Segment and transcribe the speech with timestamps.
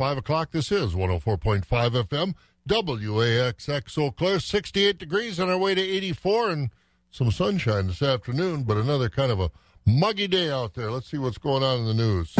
[0.00, 0.50] 5 o'clock.
[0.50, 2.34] This is 104.5 FM,
[2.66, 6.70] WAXX Eau Claire, 68 degrees on our way to 84 and
[7.10, 9.50] some sunshine this afternoon, but another kind of a
[9.84, 10.90] muggy day out there.
[10.90, 12.34] Let's see what's going on in the news.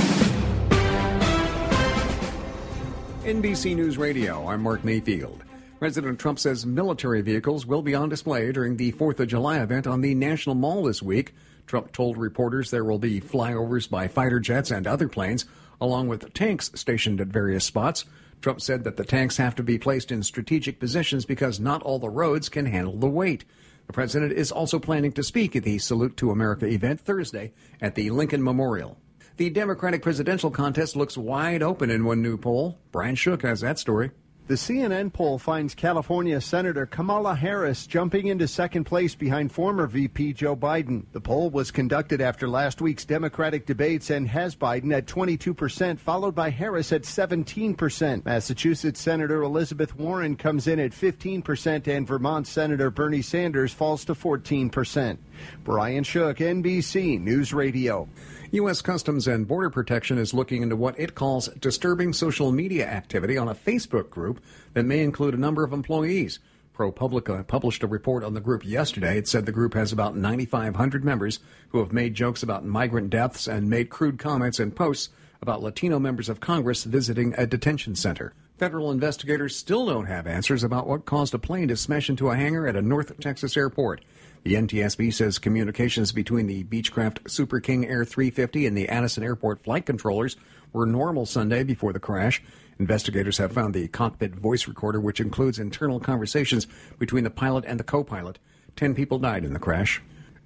[3.25, 5.43] NBC News Radio, I'm Mark Mayfield.
[5.79, 9.87] President Trump says military vehicles will be on display during the 4th of July event
[9.87, 11.35] on the National Mall this week.
[11.67, 15.45] Trump told reporters there will be flyovers by fighter jets and other planes,
[15.81, 18.05] along with tanks stationed at various spots.
[18.41, 21.99] Trump said that the tanks have to be placed in strategic positions because not all
[21.99, 23.45] the roads can handle the weight.
[23.87, 27.97] The president is also planning to speak at the Salute to America event Thursday at
[27.97, 28.99] the Lincoln Memorial.
[29.37, 32.79] The Democratic presidential contest looks wide open in one new poll.
[32.93, 34.11] Brian Shook has that story.
[34.51, 40.33] The CNN poll finds California Senator Kamala Harris jumping into second place behind former VP
[40.33, 41.05] Joe Biden.
[41.13, 46.35] The poll was conducted after last week's Democratic debates and has Biden at 22%, followed
[46.35, 48.25] by Harris at 17%.
[48.25, 54.17] Massachusetts Senator Elizabeth Warren comes in at 15%, and Vermont Senator Bernie Sanders falls to
[54.17, 55.17] 14%.
[55.63, 58.09] Brian Shook, NBC News Radio.
[58.53, 58.83] U.S.
[58.83, 63.47] Customs and Border Protection is looking into what it calls disturbing social media activity on
[63.47, 64.41] a Facebook group
[64.75, 66.41] that may include a number of employees.
[66.75, 69.17] ProPublica published a report on the group yesterday.
[69.17, 73.47] It said the group has about 9,500 members who have made jokes about migrant deaths
[73.47, 78.35] and made crude comments and posts about Latino members of Congress visiting a detention center.
[78.59, 82.37] Federal investigators still don't have answers about what caused a plane to smash into a
[82.37, 84.01] hangar at a North Texas airport.
[84.43, 89.63] The NTSB says communications between the Beechcraft Super King Air 350 and the Addison Airport
[89.63, 90.37] flight controllers
[90.73, 92.43] were normal Sunday before the crash.
[92.79, 96.67] Investigators have found the cockpit voice recorder, which includes internal conversations
[96.99, 98.39] between the pilot and the co pilot.
[98.77, 100.01] Ten people died in the crash.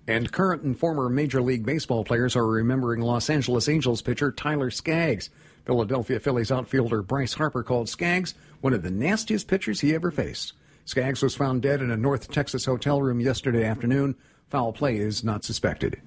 [0.08, 4.72] And current and former Major League Baseball players are remembering Los Angeles Angels pitcher Tyler
[4.72, 5.30] Skaggs.
[5.64, 10.52] Philadelphia Phillies outfielder Bryce Harper called Skaggs one of the nastiest pitchers he ever faced.
[10.86, 14.16] Skaggs was found dead in a North Texas hotel room yesterday afternoon.
[14.50, 16.00] Foul play is not suspected.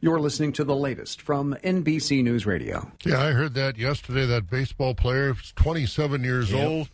[0.00, 2.90] You're listening to the latest from NBC News Radio.
[3.04, 4.26] Yeah, I heard that yesterday.
[4.26, 6.68] That baseball player, 27 years yep.
[6.68, 6.90] old,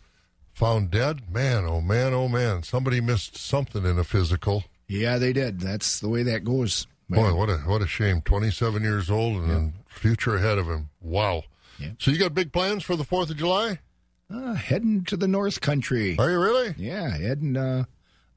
[0.53, 1.29] found dead.
[1.33, 2.63] Man, oh man, oh man.
[2.63, 4.63] Somebody missed something in a physical.
[4.87, 5.59] Yeah, they did.
[5.59, 6.87] That's the way that goes.
[7.09, 7.21] Man.
[7.21, 8.21] Boy, what a what a shame.
[8.21, 9.73] 27 years old and yep.
[9.89, 10.89] future ahead of him.
[11.01, 11.43] Wow.
[11.79, 11.91] Yep.
[11.99, 13.79] So you got big plans for the 4th of July?
[14.31, 16.15] Uh, heading to the North Country.
[16.17, 16.73] Are you really?
[16.77, 17.83] Yeah, heading uh,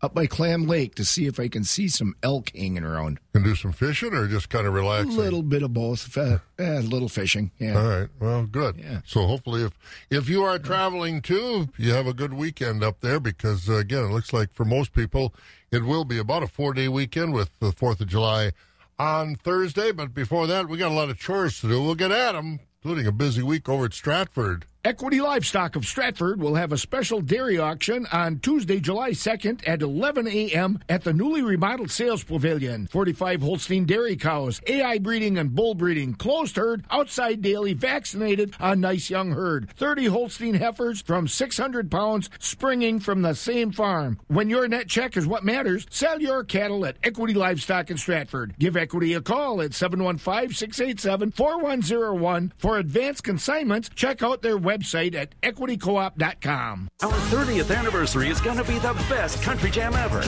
[0.03, 3.21] up by Clam Lake to see if I can see some elk hanging around.
[3.33, 5.13] Can do some fishing or just kind of relaxing?
[5.13, 6.17] A little bit of both.
[6.19, 7.53] Uh, a little fishing.
[7.59, 7.79] Yeah.
[7.81, 8.09] All right.
[8.19, 8.77] Well, good.
[8.77, 9.01] Yeah.
[9.07, 9.73] So hopefully, if
[10.11, 14.05] if you are traveling too, you have a good weekend up there because uh, again,
[14.05, 15.33] it looks like for most people,
[15.71, 18.51] it will be about a four day weekend with the Fourth of July
[18.99, 19.93] on Thursday.
[19.93, 21.83] But before that, we got a lot of chores to do.
[21.83, 24.67] We'll get at them, including a busy week over at Stratford.
[24.87, 29.81] Equity Livestock of Stratford will have a special dairy auction on Tuesday, July 2nd at
[29.81, 30.79] 11 a.m.
[30.91, 32.87] at the newly remodeled sales pavilion.
[32.89, 38.77] 45 Holstein dairy cows, AI breeding and bull breeding, closed herd, outside daily, vaccinated, a
[38.77, 39.71] nice young herd.
[39.75, 44.21] 30 Holstein heifers from 600 pounds springing from the same farm.
[44.27, 48.55] When your net check is what matters, sell your cattle at Equity Livestock in Stratford.
[48.59, 52.53] Give Equity a call at 715 687 4101.
[52.59, 56.89] For advanced consignments, check out their website website at equitycoop.com.
[57.03, 60.23] Our 30th anniversary is going to be the best country jam ever.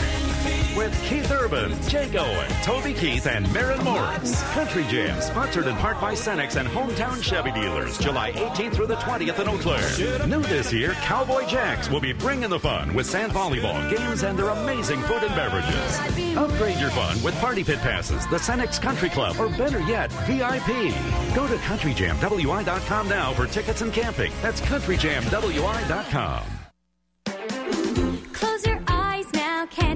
[0.76, 4.42] With Keith Urban, Jake Owen, Toby Keith, and Maren Morris.
[4.52, 8.96] Country Jam, sponsored in part by Cenex and Hometown Chevy Dealers, July 18th through the
[8.96, 10.26] 20th in Eau Claire.
[10.26, 14.38] New this year, Cowboy Jacks will be bringing the fun with sand volleyball, games, and
[14.38, 16.36] their amazing food and beverages.
[16.36, 20.94] Upgrade your fun with Party Pit Passes, the Cenex Country Club, or better yet, VIP.
[21.34, 24.30] Go to CountryJamWI.com now for tickets and camping.
[24.42, 26.55] That's CountryJamWI.com.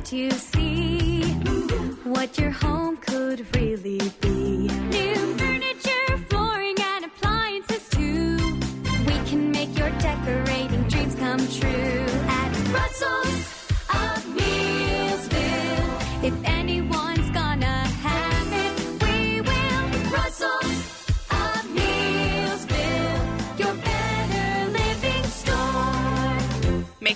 [0.00, 1.22] can't you see
[2.04, 4.39] what your home could really be?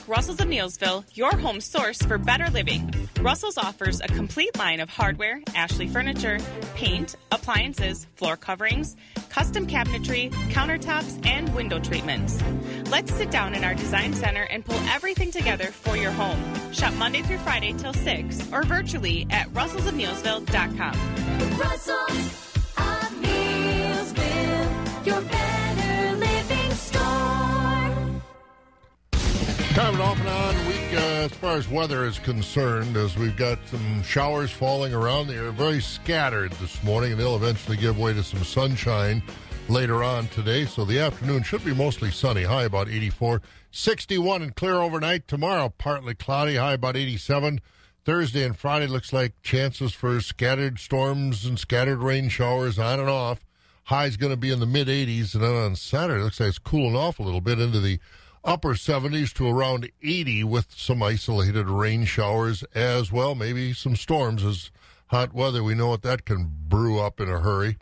[0.07, 2.93] Russell's of Neillsville your home source for better living.
[3.21, 6.39] Russell's offers a complete line of hardware, Ashley furniture,
[6.75, 8.97] paint, appliances, floor coverings,
[9.31, 12.39] custom cabinetry, countertops, and window treatments.
[12.91, 16.39] Let's sit down in our design center and pull everything together for your home.
[16.73, 21.59] Shop Monday through Friday till 6 or virtually at russellsofneillsville.com.
[21.59, 22.54] Russell's
[29.77, 33.59] An off and on week uh, as far as weather is concerned, as we've got
[33.67, 35.27] some showers falling around.
[35.27, 39.21] They are very scattered this morning, and they'll eventually give way to some sunshine
[39.69, 40.65] later on today.
[40.65, 43.43] So the afternoon should be mostly sunny, high about 84.
[43.73, 45.27] 61 and clear overnight.
[45.27, 47.61] Tomorrow, partly cloudy, high about 87.
[48.05, 53.11] Thursday and Friday looks like chances for scattered storms and scattered rain showers on and
[53.11, 53.45] off.
[53.87, 56.59] High's going to be in the mid 80s, and then on Saturday, looks like it's
[56.59, 57.99] cooling off a little bit into the
[58.45, 63.35] upper 70s to around 80 with some isolated rain showers as well.
[63.35, 64.71] Maybe some storms as
[65.07, 65.63] hot weather.
[65.63, 67.79] We know what that can brew up in a hurry.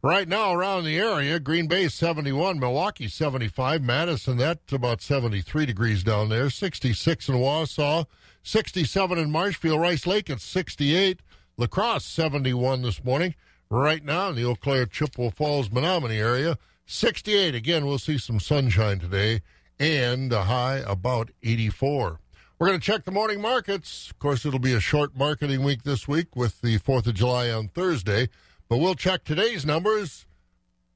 [0.00, 6.04] Right now around the area, Green Bay 71, Milwaukee 75, Madison that's about 73 degrees
[6.04, 8.06] down there, 66 in Wausau,
[8.44, 11.20] 67 in Marshfield, Rice Lake at 68,
[11.56, 13.34] La Crosse 71 this morning.
[13.70, 17.56] Right now in the Eau Claire, Chippewa Falls, Menomonie area, 68.
[17.56, 19.42] Again, we'll see some sunshine today
[19.78, 22.20] and a high about 84.
[22.58, 24.10] We're going to check the morning markets.
[24.10, 27.50] Of course, it'll be a short marketing week this week with the 4th of July
[27.50, 28.28] on Thursday,
[28.68, 30.26] but we'll check today's numbers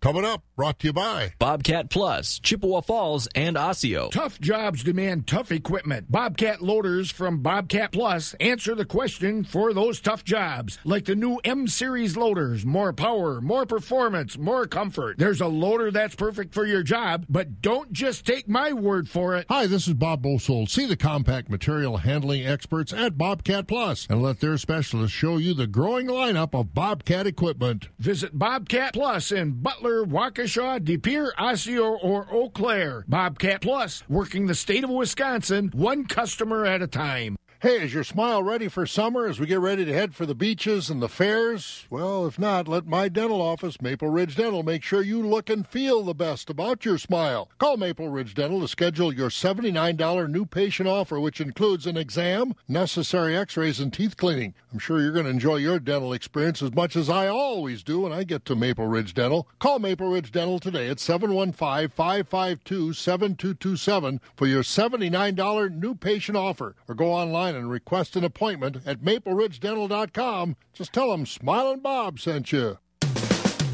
[0.02, 0.42] coming up.
[0.56, 4.10] Brought to you by Bobcat Plus, Chippewa Falls, and Osseo.
[4.10, 6.10] Tough jobs demand tough equipment.
[6.10, 11.38] Bobcat loaders from Bobcat Plus answer the question for those tough jobs, like the new
[11.44, 12.66] M Series loaders.
[12.66, 15.18] More power, more performance, more comfort.
[15.18, 19.36] There's a loader that's perfect for your job, but don't just take my word for
[19.36, 19.46] it.
[19.48, 20.68] Hi, this is Bob Bosold.
[20.68, 25.54] See the compact material handling experts at Bobcat Plus and let their specialists show you
[25.54, 27.88] the growing lineup of Bobcat equipment.
[27.98, 33.04] Visit Bobcat Plus in Butler, Waukesha, De Pere, Osseo, or Eau Claire.
[33.06, 37.36] Bobcat Plus, working the state of Wisconsin, one customer at a time.
[37.62, 40.34] Hey, is your smile ready for summer as we get ready to head for the
[40.34, 41.86] beaches and the fairs?
[41.90, 45.64] Well, if not, let my dental office, Maple Ridge Dental, make sure you look and
[45.64, 47.48] feel the best about your smile.
[47.58, 52.56] Call Maple Ridge Dental to schedule your $79 new patient offer, which includes an exam,
[52.66, 54.54] necessary x rays, and teeth cleaning.
[54.72, 58.00] I'm sure you're going to enjoy your dental experience as much as I always do
[58.00, 59.46] when I get to Maple Ridge Dental.
[59.60, 66.74] Call Maple Ridge Dental today at 715 552 7227 for your $79 new patient offer,
[66.88, 70.56] or go online and request an appointment at mapleridgedental.com.
[70.72, 72.78] Just tell them Smiling Bob sent you.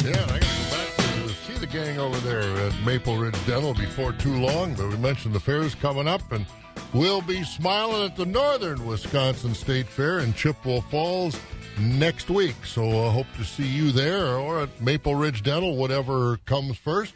[0.05, 3.47] Yeah, I got to go back to see the gang over there at Maple Ridge
[3.47, 6.47] Dental before too long, but we mentioned the fair's coming up, and
[6.93, 11.39] we'll be smiling at the Northern Wisconsin State Fair in Chippewa Falls
[11.81, 12.57] next week.
[12.65, 17.15] So I hope to see you there or at Maple Ridge Dental, whatever comes first.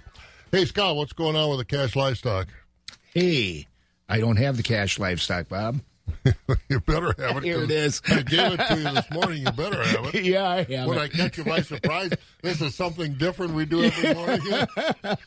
[0.50, 2.48] Hey, Scott, what's going on with the cash livestock?
[3.14, 3.68] Hey,
[4.08, 5.80] I don't have the cash livestock, Bob.
[6.68, 7.44] you better have it.
[7.44, 8.00] Here it is.
[8.08, 9.38] I gave it to you this morning.
[9.46, 10.24] You better have it.
[10.24, 11.00] yeah, I have Would it.
[11.00, 12.12] I catch you by surprise?
[12.42, 14.40] This is something different we do every morning.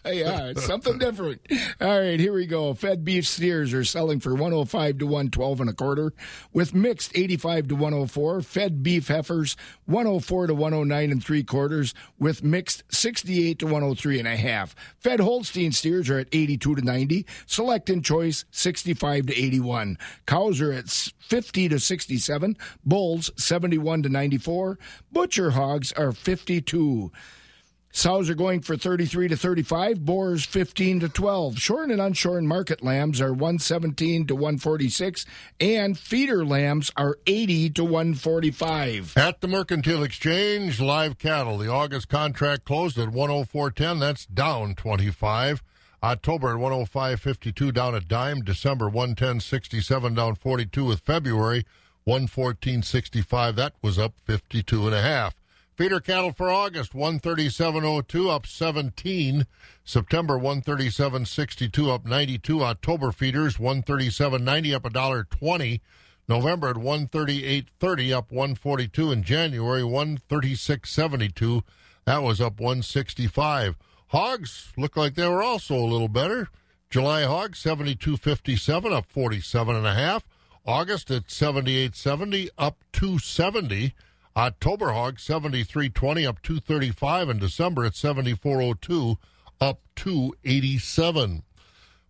[0.06, 1.42] yeah, it's something different.
[1.81, 2.74] All right, here we go.
[2.74, 6.13] Fed beef steers are selling for 105 to 112 and a quarter,
[6.54, 8.42] with mixed 85 to 104.
[8.42, 9.56] Fed beef heifers
[9.86, 14.75] 104 to 109 and three quarters, with mixed 68 to 103 and a half.
[15.00, 17.25] Fed Holstein steers are at 82 to 90.
[17.45, 19.98] Select and choice 65 to 81.
[20.25, 22.57] Cows are at 50 to 67.
[22.85, 24.79] Bulls 71 to 94.
[25.12, 27.12] Butcher hogs are 52.
[27.95, 31.57] Sows are going for 33 to 35, boars 15 to 12.
[31.57, 35.25] Shorn and unshorn market lambs are 117 to 146,
[35.62, 39.13] and feeder lambs are 80 to 145.
[39.15, 41.57] At the Mercantile Exchange, live cattle.
[41.57, 44.01] The August contract closed at 104.10.
[44.01, 45.63] That's down 25.
[46.04, 48.42] October at 105.52, down a dime.
[48.42, 50.86] December 110.67, down 42.
[50.86, 51.66] With February
[52.08, 55.36] 114.65, that was up 52 and a half.
[55.75, 59.46] Feeder cattle for August 137.02, up 17.
[59.84, 62.64] September 137.62, up 92.
[62.64, 65.82] October feeders 137.90, up a dollar 20.
[66.30, 69.12] November at 138.30, up 142.
[69.12, 71.64] In January 136.72,
[72.06, 73.75] that was up 165.
[74.07, 76.50] Hogs look like they were also a little better.
[76.89, 80.24] July hogs 72.57, up 47 and a half.
[80.65, 83.93] August at 78.70, up 270.
[84.38, 89.17] October hog 73.20, up 235, and December at 74.02,
[89.62, 91.43] up 287.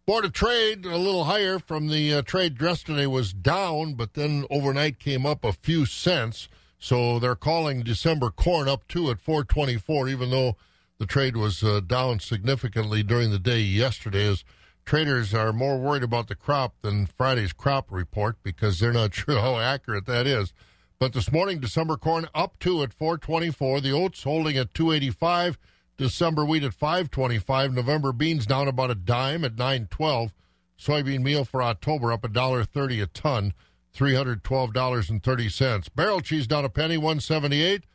[0.05, 4.45] Board of Trade a little higher from the uh, trade yesterday was down, but then
[4.51, 6.47] overnight came up a few cents.
[6.77, 10.57] So they're calling December corn up too at 424, even though
[10.97, 14.27] the trade was uh, down significantly during the day yesterday.
[14.27, 14.43] As
[14.85, 19.39] traders are more worried about the crop than Friday's crop report because they're not sure
[19.39, 20.53] how accurate that is.
[20.97, 23.81] But this morning, December corn up two at 424.
[23.81, 25.57] The oats holding at 285.
[25.97, 27.73] December wheat at 525.
[27.73, 30.33] November beans down about a dime at 912.
[30.77, 33.53] Soybean meal for October up $1.30 a ton,
[33.95, 35.95] $312.30.
[35.95, 37.85] Barrel cheese down a penny, 178.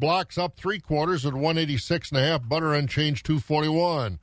[0.00, 2.48] Blocks up three quarters at 186 and a half.
[2.48, 4.18] Butter unchanged, 241.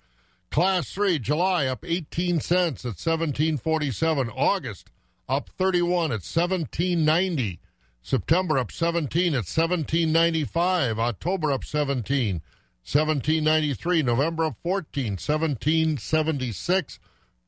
[0.49, 4.31] Class 3, July up 18 cents at 1747.
[4.31, 4.89] August
[5.29, 7.59] up 31 at 1790.
[8.01, 10.97] September up 17 at 1795.
[10.97, 12.41] October up 17,
[12.81, 14.01] 1793.
[14.01, 16.99] November up 14, 1776.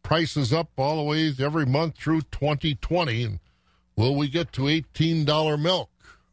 [0.03, 3.23] Prices up all the way every month through 2020.
[3.23, 3.39] And
[3.95, 5.89] will we get to $18 milk?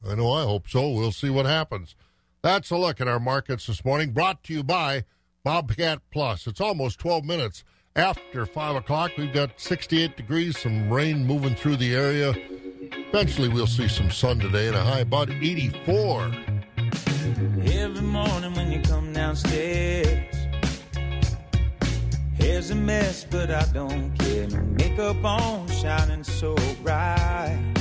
[0.08, 0.88] I know I hope so.
[0.90, 1.94] We'll see what happens.
[2.42, 5.04] That's a look at our markets this morning, brought to you by
[5.42, 6.46] Bobcat Plus.
[6.46, 7.64] It's almost 12 minutes
[7.96, 9.12] after 5 o'clock.
[9.18, 12.34] We've got 68 degrees, some rain moving through the area.
[13.08, 16.32] Eventually, we'll see some sun today and a high about 84.
[17.64, 20.36] Every morning when you come downstairs,
[22.38, 24.48] hair's a mess, but I don't care.
[24.48, 27.75] Makeup on, shining so bright.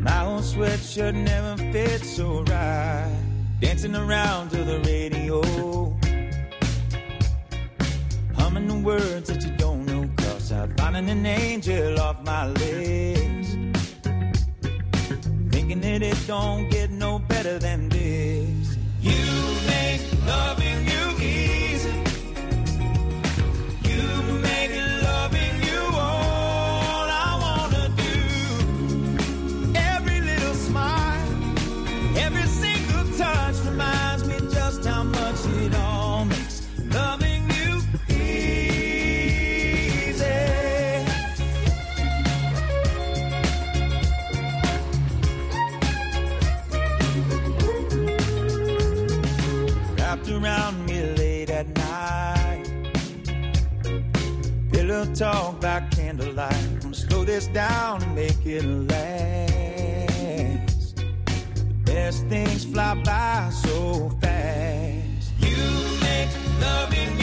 [0.00, 3.14] My old sweatshirt never fit so right.
[3.60, 5.42] Dancing around to the radio,
[8.34, 10.08] humming the words that you don't know.
[10.16, 13.58] Cause I'm finding an angel off my list.
[15.50, 18.78] Thinking that it don't get no better than this.
[19.02, 19.20] You
[19.66, 20.69] make loving
[55.20, 56.54] talk by candlelight.
[56.82, 59.36] I'ma slow this down and make it last.
[60.96, 61.04] The
[61.84, 65.32] best things fly by so fast.
[65.38, 65.58] You
[66.00, 66.30] make
[66.62, 67.19] loving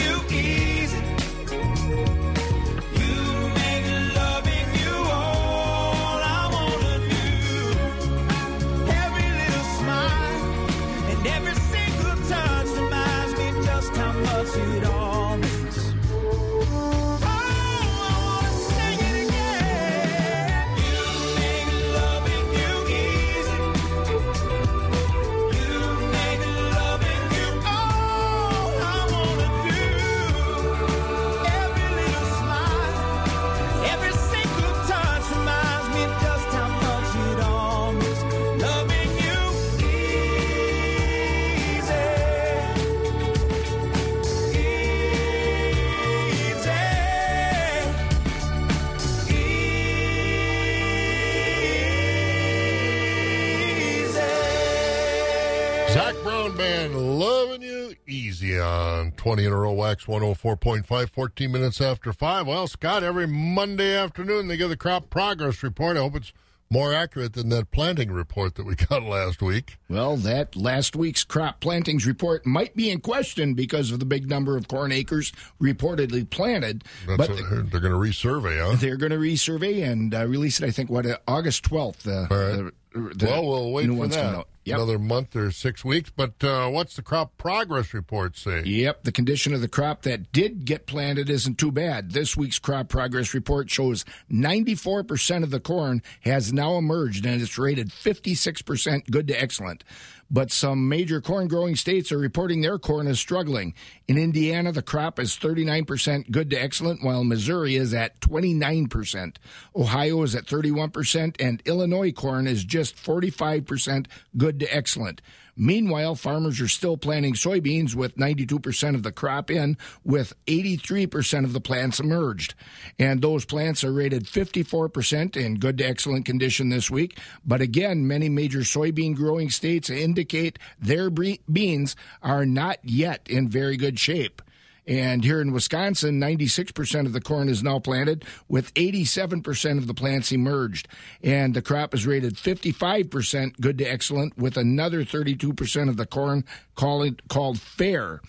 [59.28, 62.46] 20 in a row wax 104.5, 14 minutes after 5.
[62.46, 65.98] Well, Scott, every Monday afternoon they give the crop progress report.
[65.98, 66.32] I hope it's
[66.70, 69.76] more accurate than that planting report that we got last week.
[69.90, 74.30] Well, that last week's crop plantings report might be in question because of the big
[74.30, 75.30] number of corn acres
[75.60, 76.84] reportedly planted.
[77.06, 78.76] That's but what, they're going to resurvey, huh?
[78.80, 82.06] they're going to resurvey and uh, release it, I think, what, uh, August 12th.
[82.06, 82.56] Uh, All right.
[82.56, 82.72] the-
[83.14, 84.44] the well, we'll wait for that.
[84.68, 84.76] Yep.
[84.76, 86.10] Another month or six weeks.
[86.14, 88.62] But uh, what's the crop progress report say?
[88.64, 92.12] Yep, the condition of the crop that did get planted isn't too bad.
[92.12, 97.58] This week's crop progress report shows 94% of the corn has now emerged and it's
[97.58, 99.84] rated 56% good to excellent.
[100.30, 103.74] But some major corn growing states are reporting their corn is struggling.
[104.06, 109.36] In Indiana, the crop is 39% good to excellent, while Missouri is at 29%.
[109.74, 114.06] Ohio is at 31%, and Illinois corn is just 45%
[114.36, 115.22] good to excellent.
[115.60, 121.52] Meanwhile, farmers are still planting soybeans with 92% of the crop in, with 83% of
[121.52, 122.54] the plants emerged.
[122.98, 127.18] And those plants are rated 54% in good to excellent condition this week.
[127.44, 133.76] But again, many major soybean growing states indicate their beans are not yet in very
[133.76, 134.40] good shape.
[134.88, 139.92] And here in Wisconsin, 96% of the corn is now planted, with 87% of the
[139.92, 140.88] plants emerged.
[141.22, 146.44] And the crop is rated 55% good to excellent, with another 32% of the corn
[146.74, 148.22] called, called fair.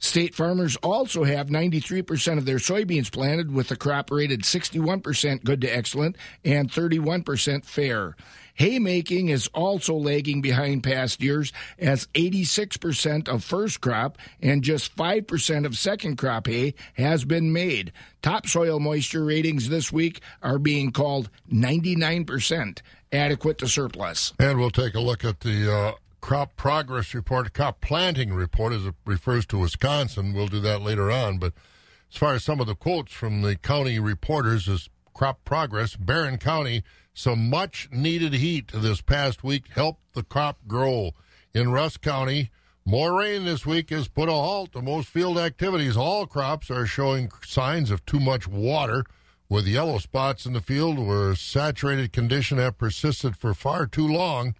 [0.00, 5.60] State farmers also have 93% of their soybeans planted with the crop rated 61% good
[5.60, 8.16] to excellent and 31% fair.
[8.58, 15.64] Haymaking is also lagging behind past years as 86% of first crop and just 5%
[15.64, 17.92] of second crop hay has been made.
[18.20, 22.80] Topsoil moisture ratings this week are being called 99%
[23.12, 24.32] adequate to surplus.
[24.40, 28.86] And we'll take a look at the uh, crop progress report, crop planting report, as
[28.86, 30.34] it refers to Wisconsin.
[30.34, 31.38] We'll do that later on.
[31.38, 31.52] But
[32.10, 36.38] as far as some of the quotes from the county reporters is crop progress, Barron
[36.38, 41.10] County, some much needed heat this past week helped the crop grow.
[41.52, 42.52] In Rusk County,
[42.84, 45.96] more rain this week has put a halt to most field activities.
[45.96, 49.04] All crops are showing signs of too much water,
[49.48, 54.54] with yellow spots in the field where saturated condition have persisted for far too long.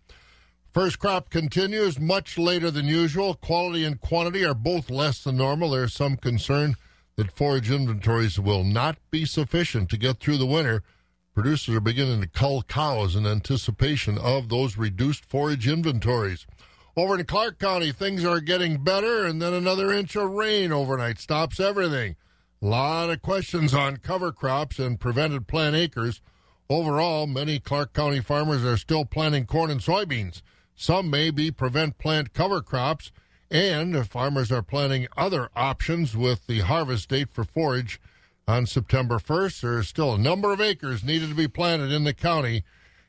[0.72, 3.34] First crop continues much later than usual.
[3.34, 5.70] Quality and quantity are both less than normal.
[5.70, 6.74] There's some concern
[7.18, 10.84] that forage inventories will not be sufficient to get through the winter.
[11.34, 16.46] Producers are beginning to cull cows in anticipation of those reduced forage inventories.
[16.96, 21.18] Over in Clark County, things are getting better, and then another inch of rain overnight
[21.18, 22.14] stops everything.
[22.62, 26.20] A lot of questions on cover crops and prevented plant acres.
[26.70, 30.40] Overall, many Clark County farmers are still planting corn and soybeans.
[30.76, 33.10] Some may be prevent plant cover crops,
[33.50, 38.00] and farmers are planning other options with the harvest date for forage
[38.46, 39.60] on September 1st.
[39.60, 42.64] There is still a number of acres needed to be planted in the county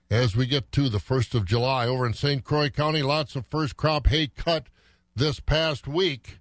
[0.09, 1.87] as we get to the 1st of July.
[1.87, 2.43] Over in St.
[2.43, 4.67] Croix County, lots of first crop hay cut
[5.15, 6.39] this past week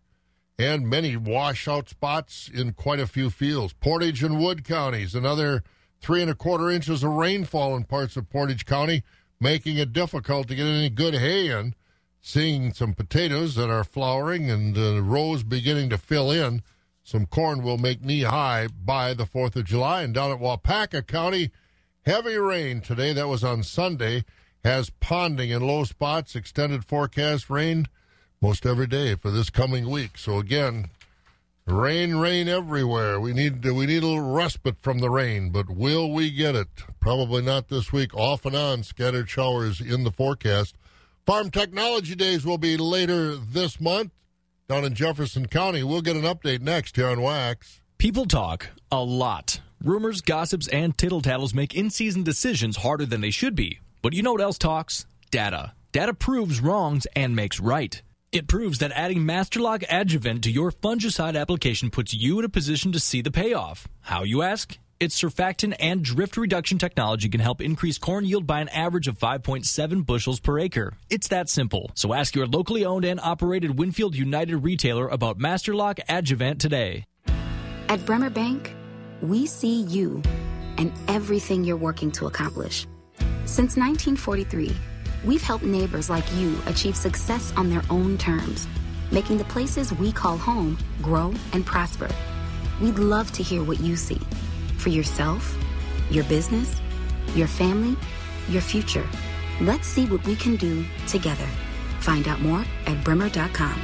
[0.58, 3.72] and many washout spots in quite a few fields.
[3.74, 5.62] Portage and Wood counties, another
[6.00, 9.02] three and a quarter inches of rainfall in parts of Portage County,
[9.40, 11.74] making it difficult to get any good hay in.
[12.20, 16.62] Seeing some potatoes that are flowering and uh, rows beginning to fill in.
[17.02, 20.02] Some corn will make knee high by the 4th of July.
[20.02, 21.50] And down at Waupaca County,
[22.04, 23.12] heavy rain today.
[23.12, 24.24] That was on Sunday.
[24.64, 27.86] Has ponding in low spots, extended forecast rain
[28.40, 30.18] most every day for this coming week.
[30.18, 30.90] So again,
[31.66, 33.20] rain, rain everywhere.
[33.20, 36.68] We need we need a little respite from the rain, but will we get it?
[37.00, 38.14] Probably not this week.
[38.14, 40.76] Off and on, scattered showers in the forecast.
[41.28, 44.12] Farm Technology Days will be later this month
[44.66, 45.82] down in Jefferson County.
[45.82, 47.82] We'll get an update next here on Wax.
[47.98, 49.60] People talk a lot.
[49.84, 53.78] Rumors, gossips, and tittle tattles make in season decisions harder than they should be.
[54.00, 55.04] But you know what else talks?
[55.30, 55.74] Data.
[55.92, 58.00] Data proves wrongs and makes right.
[58.32, 62.90] It proves that adding Masterlock Adjuvant to your fungicide application puts you in a position
[62.92, 63.86] to see the payoff.
[64.00, 64.78] How, you ask?
[65.00, 69.16] Its surfactant and drift reduction technology can help increase corn yield by an average of
[69.16, 70.94] 5.7 bushels per acre.
[71.08, 71.92] It's that simple.
[71.94, 77.04] So ask your locally owned and operated Winfield United retailer about Masterlock Adjuvant today.
[77.88, 78.74] At Bremer Bank,
[79.22, 80.20] we see you
[80.78, 82.84] and everything you're working to accomplish.
[83.44, 84.74] Since 1943,
[85.24, 88.66] we've helped neighbors like you achieve success on their own terms,
[89.12, 92.08] making the places we call home grow and prosper.
[92.82, 94.20] We'd love to hear what you see
[94.78, 95.56] for yourself,
[96.10, 96.80] your business,
[97.34, 97.96] your family,
[98.48, 99.06] your future.
[99.60, 101.48] Let's see what we can do together.
[102.00, 103.80] Find out more at bremer.com.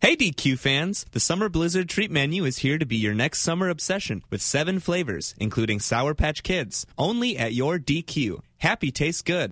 [0.00, 1.06] Hey DQ fans!
[1.12, 4.78] The Summer Blizzard treat menu is here to be your next summer obsession with seven
[4.78, 8.40] flavors, including Sour Patch Kids, only at your DQ.
[8.58, 9.50] Happy tastes good.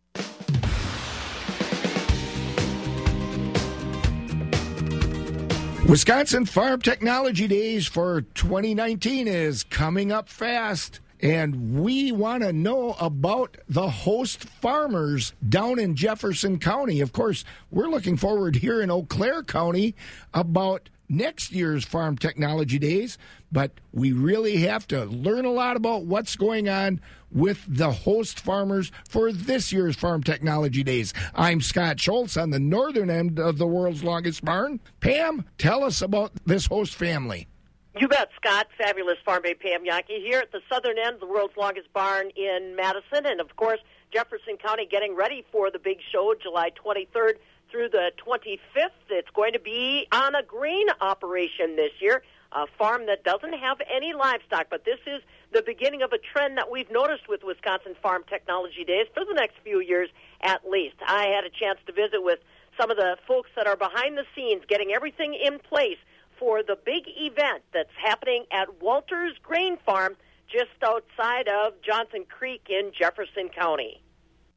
[5.92, 11.00] Wisconsin Farm Technology Days for 2019 is coming up fast.
[11.20, 17.02] And we want to know about the host farmers down in Jefferson County.
[17.02, 19.94] Of course, we're looking forward here in Eau Claire County
[20.32, 23.18] about next year's Farm Technology Days,
[23.52, 28.40] but we really have to learn a lot about what's going on with the host
[28.40, 31.14] farmers for this year's Farm Technology Days.
[31.34, 34.80] I'm Scott Schultz on the northern end of the world's longest barn.
[35.00, 37.46] Pam, tell us about this host family.
[37.98, 38.68] You bet, Scott.
[38.78, 42.30] Fabulous Farm Babe Pam Jahnke here at the southern end, of the world's longest barn
[42.36, 43.80] in Madison, and of course,
[44.12, 47.34] Jefferson County getting ready for the big show July 23rd
[47.72, 48.90] through the 25th.
[49.08, 53.78] It's going to be on a grain operation this year, a farm that doesn't have
[53.92, 57.96] any livestock, but this is the beginning of a trend that we've noticed with Wisconsin
[58.02, 60.10] Farm Technology Days for the next few years
[60.42, 60.96] at least.
[61.06, 62.40] I had a chance to visit with
[62.78, 65.98] some of the folks that are behind the scenes getting everything in place
[66.38, 70.16] for the big event that's happening at Walters Grain Farm
[70.48, 74.02] just outside of Johnson Creek in Jefferson County.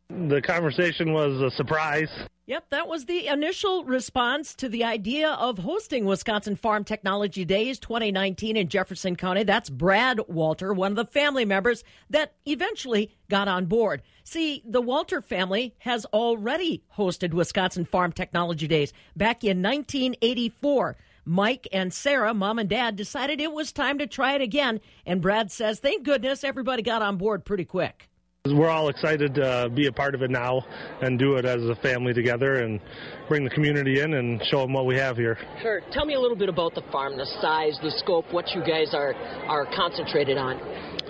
[0.09, 2.09] The conversation was a surprise.
[2.45, 7.79] Yep, that was the initial response to the idea of hosting Wisconsin Farm Technology Days
[7.79, 9.41] 2019 in Jefferson County.
[9.43, 14.03] That's Brad Walter, one of the family members that eventually got on board.
[14.23, 20.97] See, the Walter family has already hosted Wisconsin Farm Technology Days back in 1984.
[21.25, 24.81] Mike and Sarah, mom and dad, decided it was time to try it again.
[25.03, 28.07] And Brad says, thank goodness everybody got on board pretty quick.
[28.45, 30.63] We're all excited to be a part of it now
[31.01, 32.79] and do it as a family together and
[33.27, 35.37] bring the community in and show them what we have here.
[35.63, 35.81] Sure.
[35.91, 38.93] Tell me a little bit about the farm, the size, the scope, what you guys
[38.93, 39.15] are,
[39.47, 40.57] are concentrated on.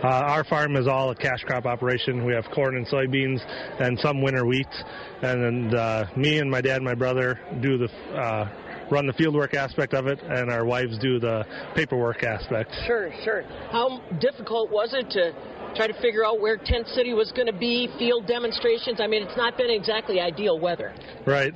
[0.01, 2.25] Uh, our farm is all a cash crop operation.
[2.25, 3.41] We have corn and soybeans
[3.81, 4.67] and some winter wheat.
[5.21, 8.49] And then uh, me and my dad and my brother do the uh,
[8.91, 11.45] run the fieldwork aspect of it, and our wives do the
[11.75, 12.71] paperwork aspect.
[12.85, 13.43] Sure, sure.
[13.71, 15.33] How difficult was it to
[15.75, 18.99] try to figure out where Tent City was going to be, field demonstrations?
[18.99, 20.93] I mean, it's not been exactly ideal weather.
[21.25, 21.53] Right.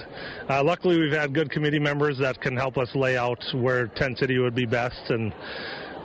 [0.50, 4.18] Uh, luckily, we've had good committee members that can help us lay out where Tent
[4.18, 5.34] City would be best, and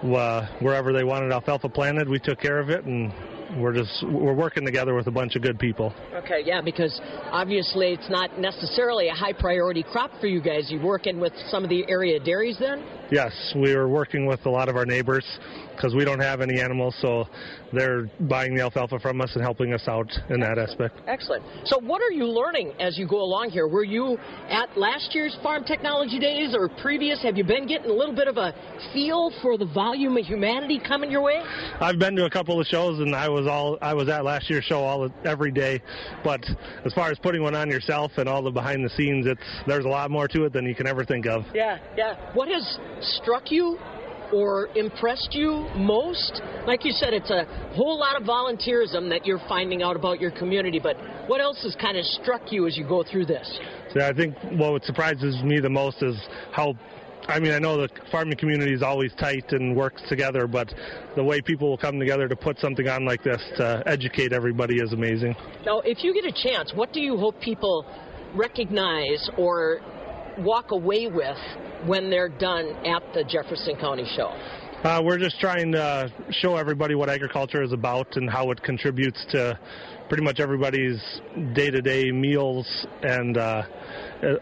[0.05, 3.13] uh, wherever they wanted alfalfa planted, we took care of it, and
[3.59, 5.95] we're just we're working together with a bunch of good people.
[6.15, 7.01] Okay, yeah, because
[7.31, 10.71] obviously it's not necessarily a high priority crop for you guys.
[10.71, 12.85] You working with some of the area dairies then?
[13.15, 15.25] Yes, we were working with a lot of our neighbors
[15.77, 17.29] because we don't have any animals, so
[17.73, 21.01] they're buying the alfalfa from us and helping us out in that aspect.
[21.07, 21.45] Excellent.
[21.65, 23.69] So, what are you learning as you go along here?
[23.69, 27.23] Were you at last year's Farm Technology Days or previous?
[27.23, 28.53] Have you been getting a little bit of a
[28.93, 31.41] feel for the volume of humanity coming your way?
[31.81, 34.51] I've been to a couple of shows, and I was all I was at last
[34.51, 35.81] year's show all every day.
[36.25, 36.45] But
[36.85, 39.85] as far as putting one on yourself and all the behind the scenes, it's there's
[39.85, 41.45] a lot more to it than you can ever think of.
[41.55, 42.33] Yeah, yeah.
[42.35, 43.79] What has struck you
[44.33, 46.43] or impressed you most?
[46.67, 50.31] Like you said, it's a whole lot of volunteerism that you're finding out about your
[50.31, 50.97] community, but
[51.29, 53.59] what else has kind of struck you as you go through this?
[53.95, 56.17] Yeah, I think what surprises me the most is
[56.53, 56.75] how
[57.27, 60.73] I mean, I know the farming community is always tight and works together, but
[61.17, 64.77] the way people will come together to put something on like this to educate everybody
[64.77, 65.35] is amazing.
[65.65, 67.87] Now, if you get a chance, what do you hope people
[68.35, 69.81] recognize or
[70.39, 71.39] walk away with
[71.87, 74.29] when they're done at the Jefferson County Show?
[74.85, 79.25] Uh, we're just trying to show everybody what agriculture is about and how it contributes
[79.31, 79.59] to
[80.09, 81.01] pretty much everybody's
[81.55, 83.63] day-to-day meals and uh,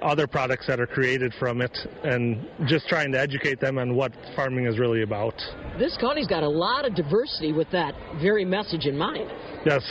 [0.03, 4.13] other products that are created from it, and just trying to educate them on what
[4.35, 5.35] farming is really about.
[5.79, 9.31] This county's got a lot of diversity with that very message in mind.
[9.65, 9.83] Yes.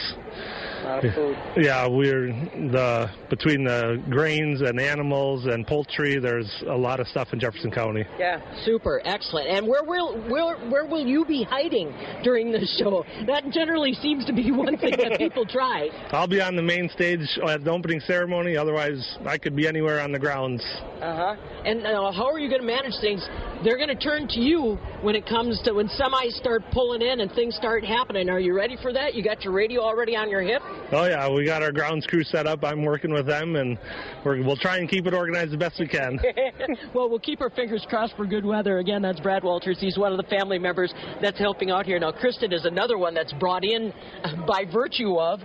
[1.57, 2.27] Yeah, we're
[2.71, 6.19] the between the grains and animals and poultry.
[6.19, 8.05] There's a lot of stuff in Jefferson County.
[8.19, 9.47] Yeah, super, excellent.
[9.47, 13.05] And where will where where will you be hiding during the show?
[13.27, 15.89] That generally seems to be one thing that people try.
[16.11, 18.57] I'll be on the main stage at the opening ceremony.
[18.57, 20.63] Otherwise, I could be anywhere on the grounds.
[21.01, 21.35] Uh huh.
[21.65, 23.27] And uh, how are you going to manage things?
[23.63, 27.21] They're going to turn to you when it comes to when semis start pulling in
[27.21, 28.29] and things start happening.
[28.29, 29.13] Are you ready for that?
[29.13, 30.61] You got your radio already on your hip?
[30.93, 32.65] Oh yeah, we got our grounds crew set up.
[32.65, 33.77] I'm working with them, and
[34.25, 36.19] we're, we'll try and keep it organized the best we can.
[36.93, 38.79] well, we'll keep our fingers crossed for good weather.
[38.79, 39.77] Again, that's Brad Walters.
[39.79, 41.97] He's one of the family members that's helping out here.
[41.97, 43.93] Now, Kristen is another one that's brought in
[44.47, 45.39] by virtue of.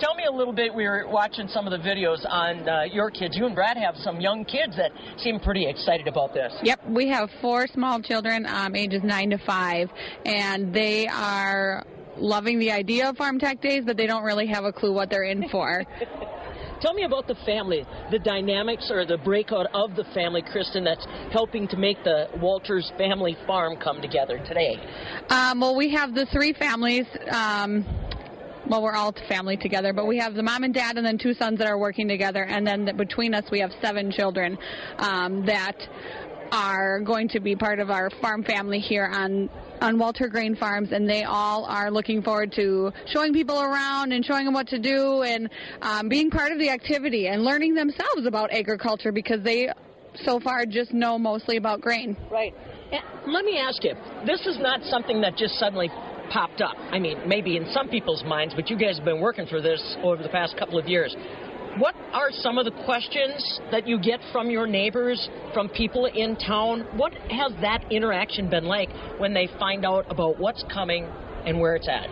[0.00, 0.74] Tell me a little bit.
[0.74, 3.36] We were watching some of the videos on uh, your kids.
[3.36, 6.52] You and Brad have some young kids that seem pretty excited about this.
[6.62, 9.90] Yep, we have four small children, um, ages nine to five,
[10.24, 11.84] and they are
[12.20, 15.10] loving the idea of Farm Tech Days, but they don't really have a clue what
[15.10, 15.84] they're in for.
[16.80, 21.06] Tell me about the family, the dynamics or the breakout of the family, Kristen, that's
[21.30, 24.76] helping to make the Walters family farm come together today.
[25.28, 27.04] Um, well, we have the three families.
[27.30, 27.84] Um,
[28.66, 31.34] well, we're all family together, but we have the mom and dad and then two
[31.34, 34.56] sons that are working together, and then between us we have seven children
[34.98, 35.76] um, that
[36.52, 39.48] are going to be part of our farm family here on
[39.80, 44.24] on Walter Grain Farms, and they all are looking forward to showing people around and
[44.24, 45.48] showing them what to do and
[45.80, 49.70] um, being part of the activity and learning themselves about agriculture because they
[50.24, 52.16] so far just know mostly about grain.
[52.30, 52.54] Right.
[53.26, 53.94] Let me ask you,
[54.26, 55.88] this is not something that just suddenly
[56.30, 56.76] popped up.
[56.90, 59.80] I mean, maybe in some people's minds, but you guys have been working for this
[60.02, 61.14] over the past couple of years.
[61.78, 66.34] What are some of the questions that you get from your neighbors, from people in
[66.34, 66.80] town?
[66.96, 71.04] What has that interaction been like when they find out about what's coming
[71.46, 72.08] and where it's at?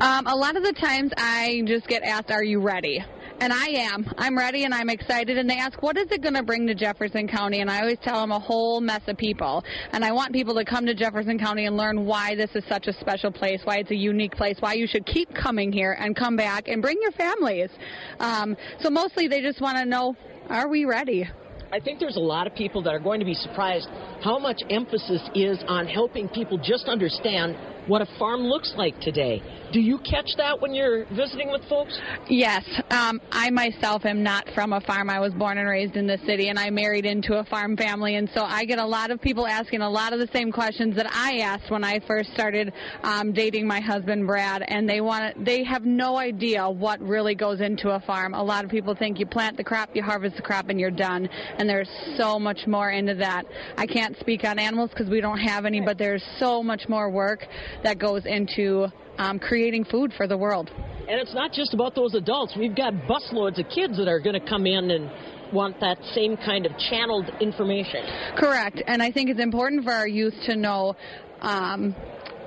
[0.00, 3.04] Um, a lot of the times I just get asked, Are you ready?
[3.40, 4.06] And I am.
[4.18, 5.38] I'm ready and I'm excited.
[5.38, 7.60] And they ask, what is it going to bring to Jefferson County?
[7.60, 9.64] And I always tell them a whole mess of people.
[9.92, 12.86] And I want people to come to Jefferson County and learn why this is such
[12.86, 16.14] a special place, why it's a unique place, why you should keep coming here and
[16.14, 17.70] come back and bring your families.
[18.18, 20.14] Um, so mostly they just want to know,
[20.50, 21.26] are we ready?
[21.72, 23.88] I think there's a lot of people that are going to be surprised
[24.22, 29.42] how much emphasis is on helping people just understand what a farm looks like today.
[29.72, 31.96] Do you catch that when you're visiting with folks?
[32.28, 35.08] Yes, um, I myself am not from a farm.
[35.08, 38.16] I was born and raised in the city, and I married into a farm family,
[38.16, 40.96] and so I get a lot of people asking a lot of the same questions
[40.96, 42.72] that I asked when I first started
[43.04, 47.60] um, dating my husband Brad, and they want they have no idea what really goes
[47.60, 48.34] into a farm.
[48.34, 50.90] A lot of people think you plant the crop, you harvest the crop, and you're
[50.90, 53.44] done, and there's so much more into that.
[53.76, 57.08] I can't speak on animals because we don't have any, but there's so much more
[57.08, 57.46] work
[57.82, 58.86] that goes into
[59.18, 60.70] um, creating food for the world.
[61.08, 62.54] And it's not just about those adults.
[62.56, 65.10] We've got busloads of kids that are going to come in and
[65.52, 68.04] want that same kind of channeled information.
[68.36, 68.82] Correct.
[68.86, 70.94] And I think it's important for our youth to know
[71.40, 71.94] um,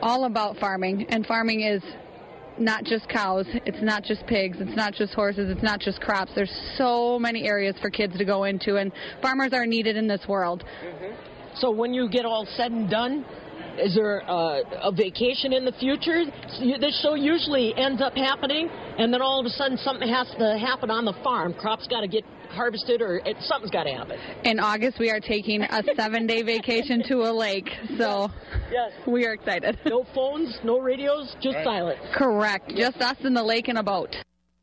[0.01, 1.05] all about farming.
[1.09, 1.83] And farming is
[2.57, 6.31] not just cows, it's not just pigs, it's not just horses, it's not just crops.
[6.35, 10.21] There's so many areas for kids to go into, and farmers are needed in this
[10.27, 10.63] world.
[11.55, 13.25] So when you get all said and done,
[13.79, 16.25] is there uh, a vacation in the future?
[16.79, 20.57] This show usually ends up happening, and then all of a sudden something has to
[20.57, 21.53] happen on the farm.
[21.53, 24.17] Crops got to get harvested, or it, something's got to happen.
[24.43, 28.29] In August, we are taking a seven day vacation to a lake, so
[28.71, 28.91] Yes.
[29.07, 29.79] we are excited.
[29.85, 31.99] No phones, no radios, just silence.
[32.13, 32.73] Correct.
[32.75, 34.15] Just us in the lake in a boat.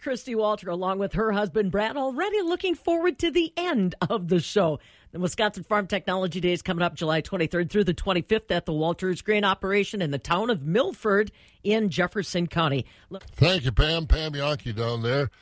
[0.03, 4.41] Christy Walter, along with her husband Brad, already looking forward to the end of the
[4.41, 4.79] show.
[5.13, 8.73] The Wisconsin Farm Technology Day is coming up July 23rd through the 25th at the
[8.73, 11.33] Walters Grain Operation in the town of Milford
[11.65, 12.87] in Jefferson County.
[13.33, 14.07] Thank you, Pam.
[14.07, 15.33] Pam Jahnke down there.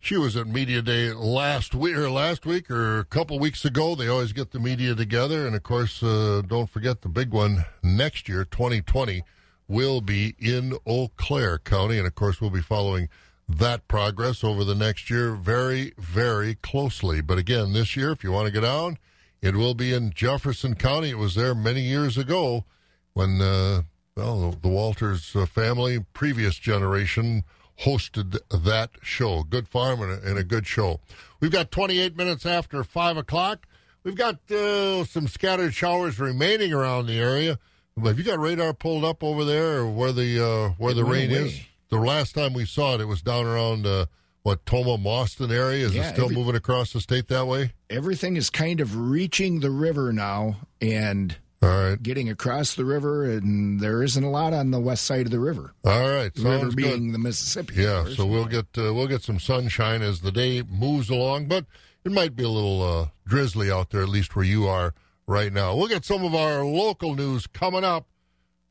[0.00, 3.94] She was at Media Day last week, or last week, or a couple weeks ago.
[3.94, 7.64] They always get the media together, and of course, uh, don't forget the big one
[7.84, 9.22] next year, 2020,
[9.68, 13.08] will be in Eau Claire County, and of course, we'll be following
[13.48, 17.20] that progress over the next year very, very closely.
[17.20, 18.98] But again, this year, if you want to get down,
[19.42, 21.10] it will be in Jefferson County.
[21.10, 22.64] It was there many years ago
[23.12, 23.82] when, uh,
[24.16, 27.42] well, the Walters uh, family, previous generation,
[27.80, 29.42] hosted that show.
[29.42, 31.00] Good farm and a, and a good show.
[31.40, 33.66] We've got 28 minutes after 5 o'clock.
[34.04, 37.58] We've got uh, some scattered showers remaining around the area.
[38.02, 41.30] Have you got radar pulled up over there where the uh, where It the rain
[41.30, 41.40] away.
[41.40, 41.60] is?
[41.90, 44.06] The last time we saw it, it was down around uh,
[44.42, 45.86] what Tomah Mauston area.
[45.86, 47.72] Is Yeah, it still every- moving across the state that way?
[47.90, 52.02] Everything is kind of reaching the river now and All right.
[52.02, 55.38] getting across the river, and there isn't a lot on the west side of the
[55.38, 55.74] river.
[55.84, 57.14] All right, The river being good.
[57.14, 57.74] the Mississippi.
[57.82, 61.46] Yeah, of so we'll get uh, we'll get some sunshine as the day moves along,
[61.46, 61.64] but
[62.04, 64.92] it might be a little uh, drizzly out there, at least where you are
[65.28, 65.76] right now.
[65.76, 68.08] We'll get some of our local news coming up.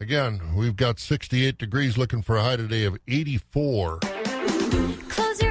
[0.02, 4.00] Again, we've got 68 degrees, looking for a high today of 84.
[4.00, 5.51] Close your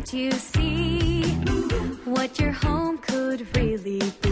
[0.00, 1.22] can't you see
[2.06, 4.29] what your home could really be?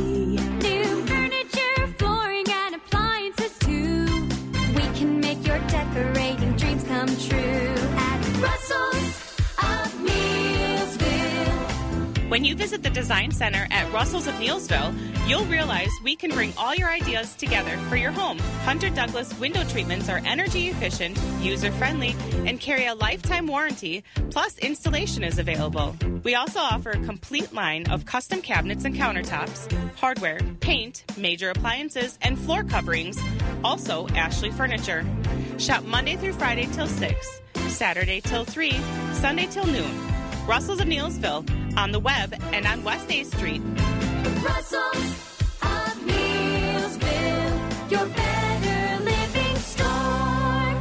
[12.38, 14.94] When you visit the Design Center at Russell's of Neillsville,
[15.28, 18.38] you'll realize we can bring all your ideas together for your home.
[18.62, 22.14] Hunter Douglas window treatments are energy efficient, user friendly,
[22.46, 25.96] and carry a lifetime warranty, plus installation is available.
[26.22, 32.20] We also offer a complete line of custom cabinets and countertops, hardware, paint, major appliances,
[32.22, 33.18] and floor coverings.
[33.64, 35.04] Also, Ashley Furniture.
[35.58, 38.70] Shop Monday through Friday till 6, Saturday till 3,
[39.14, 40.17] Sunday till noon.
[40.48, 43.60] Russell's of Neillsville on the web and on West 8th Street.
[44.42, 44.96] Russell's
[45.60, 50.74] of Neillsville, your better living store.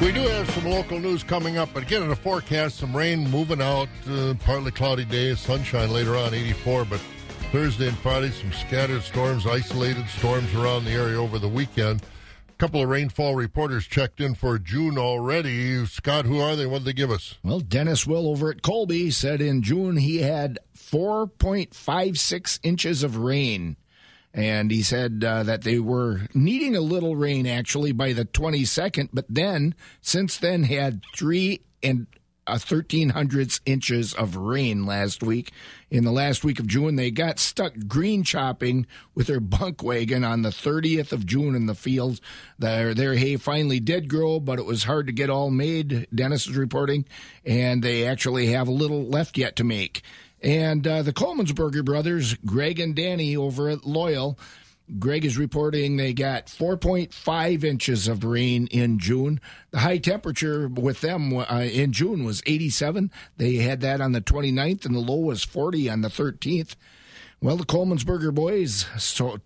[0.00, 3.28] We do have some local news coming up, but again, in the forecast, some rain
[3.30, 6.86] moving out, uh, partly cloudy day, sunshine later on, 84.
[6.86, 7.00] But
[7.52, 12.00] Thursday and Friday, some scattered storms, isolated storms around the area over the weekend.
[12.62, 15.84] Couple of rainfall reporters checked in for June already.
[15.84, 16.64] Scott, who are they?
[16.64, 17.34] What did they give us?
[17.42, 23.76] Well, Dennis Will over at Colby said in June he had 4.56 inches of rain.
[24.32, 29.08] And he said uh, that they were needing a little rain actually by the 22nd,
[29.12, 32.06] but then since then had three and
[32.46, 35.52] a 13 hundredths inches of rain last week.
[35.90, 40.24] In the last week of June, they got stuck green chopping with their bunk wagon
[40.24, 42.20] on the 30th of June in the fields.
[42.58, 46.46] Their, their hay finally did grow, but it was hard to get all made, Dennis
[46.46, 47.04] is reporting,
[47.44, 50.02] and they actually have a little left yet to make.
[50.42, 54.36] And uh, the Coleman'sberger brothers, Greg and Danny over at Loyal,
[54.98, 59.40] Greg is reporting they got 4.5 inches of rain in June.
[59.70, 63.10] The high temperature with them uh, in June was 87.
[63.36, 66.74] They had that on the 29th, and the low was 40 on the 13th.
[67.40, 69.38] Well, the Coleman'sberger boys so,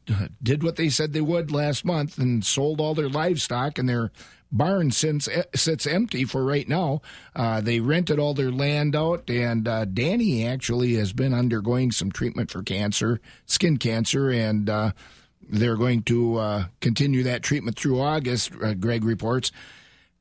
[0.43, 4.11] did what they said they would last month and sold all their livestock, and their
[4.53, 7.01] barn since sits empty for right now.
[7.35, 12.13] Uh, they rented all their land out, and uh, Danny actually has been undergoing some
[12.13, 14.93] treatment for cancer, skin cancer, and uh,
[15.49, 19.53] they're going to uh, continue that treatment through August, uh, Greg reports.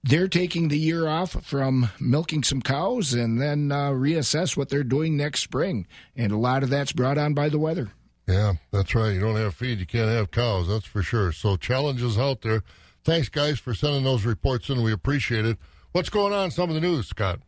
[0.03, 4.83] They're taking the year off from milking some cows and then uh, reassess what they're
[4.83, 5.87] doing next spring.
[6.15, 7.89] And a lot of that's brought on by the weather.
[8.27, 9.13] Yeah, that's right.
[9.13, 11.31] You don't have feed, you can't have cows, that's for sure.
[11.31, 12.63] So challenges out there.
[13.03, 14.81] Thanks, guys, for sending those reports in.
[14.81, 15.57] We appreciate it.
[15.91, 16.51] What's going on?
[16.51, 17.39] Some of the news, Scott.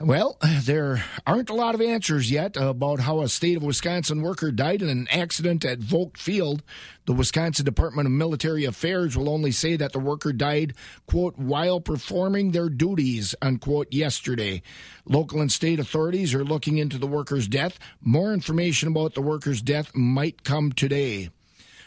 [0.00, 4.50] Well, there aren't a lot of answers yet about how a state of Wisconsin worker
[4.50, 6.62] died in an accident at Volk Field.
[7.06, 10.74] The Wisconsin Department of Military Affairs will only say that the worker died,
[11.06, 14.62] quote, while performing their duties, unquote, yesterday.
[15.04, 17.78] Local and state authorities are looking into the worker's death.
[18.00, 21.30] More information about the worker's death might come today.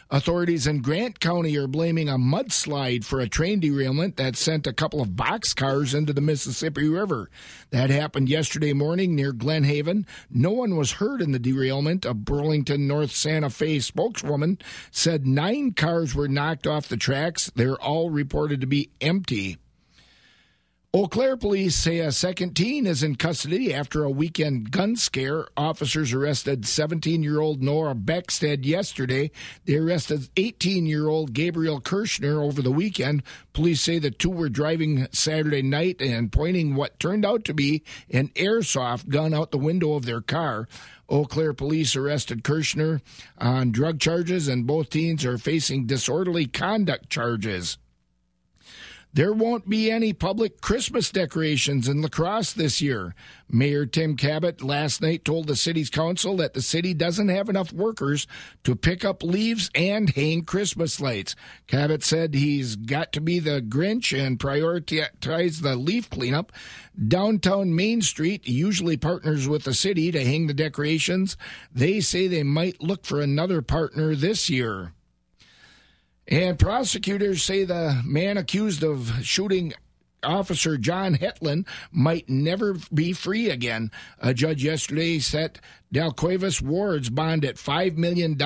[0.10, 4.72] Authorities in Grant County are blaming a mudslide for a train derailment that sent a
[4.72, 7.30] couple of boxcars into the Mississippi River.
[7.72, 10.08] That happened yesterday morning near Glen Haven.
[10.30, 12.06] No one was hurt in the derailment.
[12.06, 14.60] A Burlington North Santa Fe spokeswoman
[14.92, 17.52] said nine cars were knocked off the tracks.
[17.54, 19.58] They're all reported to be empty.
[20.94, 25.46] Eau Claire police say a second teen is in custody after a weekend gun scare.
[25.58, 29.30] Officers arrested 17 year old Nora Beckstead yesterday.
[29.66, 33.24] They arrested 18 year old Gabriel Kirschner over the weekend.
[33.52, 37.84] Police say the two were driving Saturday night and pointing what turned out to be
[38.10, 40.70] an airsoft gun out the window of their car.
[41.10, 43.02] Eau Claire police arrested Kirschner
[43.38, 47.78] on drug charges, and both teens are facing disorderly conduct charges.
[49.18, 53.16] There won't be any public Christmas decorations in La Crosse this year.
[53.50, 57.74] Mayor Tim Kabat last night told the city's council that the city doesn't have enough
[57.74, 58.28] workers
[58.64, 61.36] to pick up leaves and hang Christmas lights.
[61.68, 66.52] Kabat said he's got to be the Grinch and prioritize the leaf cleanup.
[67.08, 71.38] Downtown Main Street usually partners with the city to hang the decorations.
[71.74, 74.94] They say they might look for another partner this year.
[76.28, 79.74] And prosecutors say the man accused of shooting
[80.24, 83.92] Officer John Hetland might never be free again.
[84.20, 85.62] A judge yesterday set
[85.94, 88.38] Dalquavis Ward's bond at $5 million.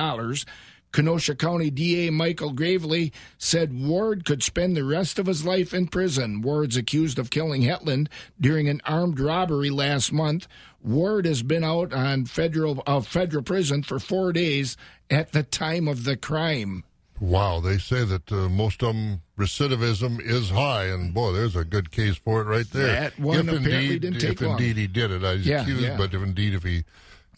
[0.92, 5.88] Kenosha County DA Michael Graveley said Ward could spend the rest of his life in
[5.88, 6.42] prison.
[6.42, 10.46] Ward's accused of killing Hetland during an armed robbery last month.
[10.82, 14.76] Ward has been out on federal of federal prison for four days
[15.10, 16.84] at the time of the crime.
[17.22, 21.64] Wow, they say that uh, most of them recidivism is high, and boy, there's a
[21.64, 22.86] good case for it right there.
[22.86, 24.58] That one if apparently indeed, didn't take if long.
[24.58, 25.96] indeed he did it, I Yeah, accused, yeah.
[25.96, 26.82] but if indeed if he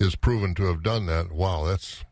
[0.01, 2.03] is proven to have done that, wow, that's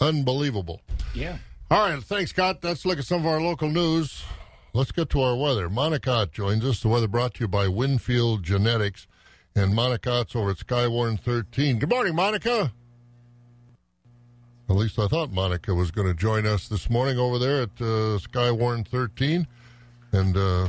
[0.00, 0.80] unbelievable.
[1.14, 1.38] Yeah.
[1.70, 2.58] All right, thanks, Scott.
[2.64, 4.24] Let's look at some of our local news.
[4.72, 5.70] Let's get to our weather.
[5.70, 6.80] Monica joins us.
[6.80, 9.06] The weather brought to you by Winfield Genetics,
[9.54, 11.78] and Monica's over at Skywarn 13.
[11.78, 12.72] Good morning, Monica.
[14.68, 17.80] At least I thought Monica was going to join us this morning over there at
[17.80, 19.46] uh, Skywarn 13.
[20.12, 20.68] And uh,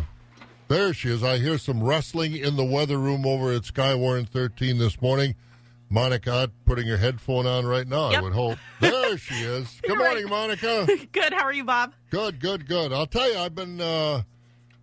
[0.67, 1.23] there she is.
[1.23, 5.35] I hear some rustling in the weather room over at Skywarn 13 this morning.
[5.89, 8.57] Monica putting her headphone on right now, I would hope.
[8.81, 9.79] There she is.
[9.87, 10.87] Good morning, Monica.
[11.11, 11.31] Good.
[11.31, 11.93] How are you, Bob?
[12.09, 12.91] Good, good, good.
[12.91, 14.23] I'll tell you, I've been uh,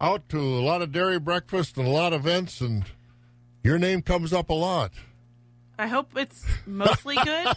[0.01, 2.85] out to a lot of dairy breakfast and a lot of events, and
[3.64, 4.92] your name comes up a lot.
[5.83, 7.57] I hope it's mostly good.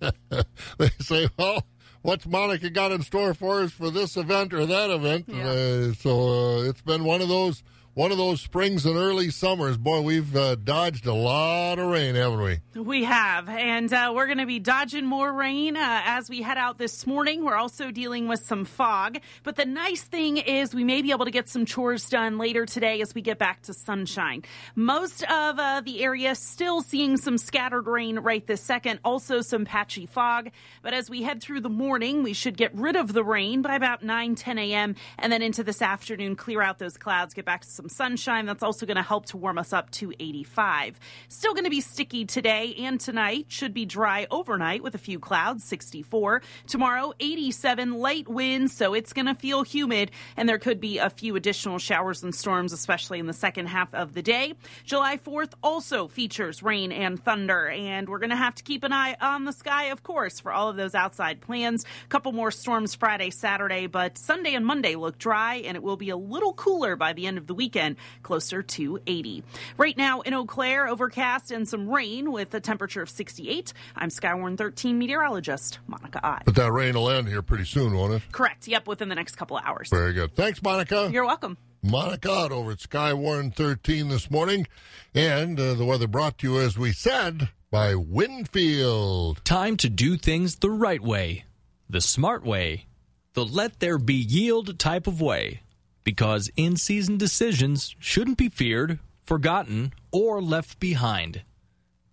[0.78, 1.66] they say, well,
[2.00, 5.28] what's Monica got in store for us for this event or that event?
[5.28, 7.62] Uh, so uh, it's been one of those
[7.94, 9.76] one of those springs and early summers.
[9.76, 12.80] Boy, we've uh, dodged a lot of rain, haven't we?
[12.80, 16.56] We have, and uh, we're going to be dodging more rain uh, as we head
[16.56, 17.44] out this morning.
[17.44, 21.26] We're also dealing with some fog, but the nice thing is we may be able
[21.26, 24.42] to get some chores done later today as we get back to sunshine.
[24.74, 29.66] Most of uh, the area still seeing some scattered rain right this second, also some
[29.66, 30.48] patchy fog.
[30.80, 33.74] But as we head through the morning, we should get rid of the rain by
[33.74, 37.60] about 9, 10 a.m., and then into this afternoon, clear out those clouds, get back
[37.60, 38.44] to some some sunshine.
[38.46, 41.00] That's also going to help to warm us up to 85.
[41.28, 43.46] Still going to be sticky today and tonight.
[43.48, 46.42] Should be dry overnight with a few clouds, 64.
[46.66, 51.08] Tomorrow, 87, light winds, so it's going to feel humid, and there could be a
[51.08, 54.52] few additional showers and storms, especially in the second half of the day.
[54.84, 58.92] July 4th also features rain and thunder, and we're going to have to keep an
[58.92, 61.84] eye on the sky, of course, for all of those outside plans.
[62.04, 65.96] A couple more storms Friday, Saturday, but Sunday and Monday look dry, and it will
[65.96, 69.42] be a little cooler by the end of the weekend, closer to 80.
[69.78, 73.72] Right now in Eau Claire, overcast and some rain with a temperature of 68.
[73.96, 76.42] I'm Skywarn 13 meteorologist Monica Ott.
[76.44, 78.22] But that rain will end here pretty soon, won't it?
[78.30, 78.68] Correct.
[78.68, 79.88] Yep, within the next couple of hours.
[79.90, 80.36] Very good.
[80.36, 81.08] Thanks, Monica.
[81.10, 81.56] You're welcome.
[81.82, 84.66] Monica Ott over at Skywarn 13 this morning.
[85.14, 89.42] And uh, the weather brought to you, as we said, by Winfield.
[89.44, 91.44] Time to do things the right way,
[91.88, 92.86] the smart way,
[93.32, 95.62] the let there be yield type of way.
[96.04, 101.42] Because in season decisions shouldn't be feared, forgotten, or left behind.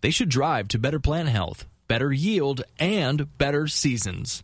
[0.01, 4.43] They should drive to better plant health, better yield, and better seasons.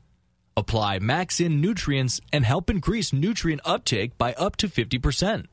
[0.58, 5.46] Apply Max In nutrients and help increase nutrient uptake by up to 50%.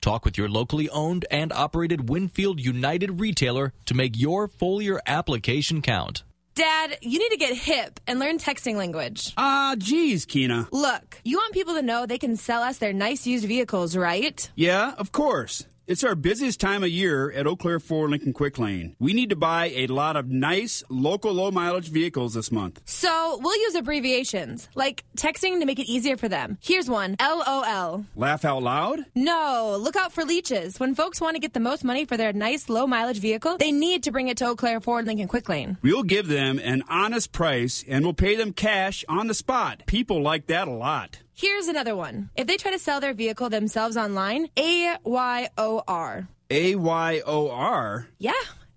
[0.00, 5.82] Talk with your locally owned and operated Winfield United retailer to make your foliar application
[5.82, 6.22] count.
[6.56, 9.34] Dad, you need to get hip and learn texting language.
[9.36, 10.66] Ah, geez, Kina.
[10.72, 14.50] Look, you want people to know they can sell us their nice used vehicles, right?
[14.56, 15.66] Yeah, of course.
[15.88, 18.96] It's our busiest time of year at Eau Claire Ford Lincoln Quick Lane.
[18.98, 22.80] We need to buy a lot of nice, local low mileage vehicles this month.
[22.86, 26.58] So we'll use abbreviations, like texting to make it easier for them.
[26.60, 28.04] Here's one LOL.
[28.16, 29.04] Laugh out loud?
[29.14, 30.80] No, look out for leeches.
[30.80, 33.70] When folks want to get the most money for their nice low mileage vehicle, they
[33.70, 35.78] need to bring it to Eau Claire Ford Lincoln Quick Lane.
[35.82, 39.84] We'll give them an honest price and we'll pay them cash on the spot.
[39.86, 41.20] People like that a lot.
[41.38, 42.30] Here's another one.
[42.34, 46.28] If they try to sell their vehicle themselves online, A Y O R.
[46.48, 48.08] A Y O R.
[48.18, 48.32] Yeah,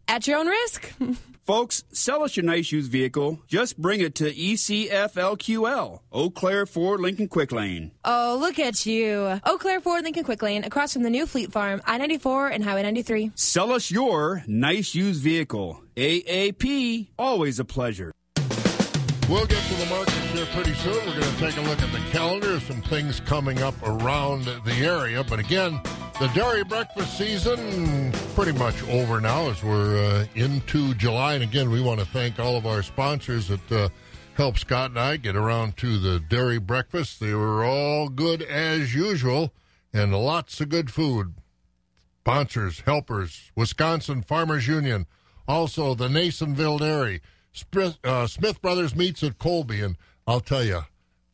[0.09, 0.91] at your own risk.
[1.45, 3.39] Folks, sell us your nice used vehicle.
[3.47, 7.91] Just bring it to E ECFLQL, Eau Claire Ford Lincoln Quick Lane.
[8.03, 9.39] oh, look at you.
[9.45, 12.61] Eau Claire Ford Lincoln Quick Lane, across from the new Fleet Farm, I 94 and
[12.65, 13.31] Highway 93.
[13.35, 15.81] Sell us your nice used vehicle.
[15.95, 18.11] AAP, always a pleasure.
[19.29, 20.95] We'll get to the markets here pretty soon.
[21.05, 24.73] We're going to take a look at the calendar, some things coming up around the
[24.73, 25.23] area.
[25.23, 25.79] But again,
[26.19, 31.35] the dairy breakfast season pretty much over now as we're uh, into July.
[31.35, 33.89] And again, we want to thank all of our sponsors that uh,
[34.33, 37.19] help Scott and I get around to the dairy breakfast.
[37.19, 39.53] They were all good as usual
[39.93, 41.35] and lots of good food.
[42.21, 45.05] Sponsors, helpers, Wisconsin Farmers Union,
[45.47, 47.21] also the Nasonville Dairy,
[48.03, 49.97] uh, Smith Brothers Meats at Colby, and
[50.27, 50.81] I'll tell you,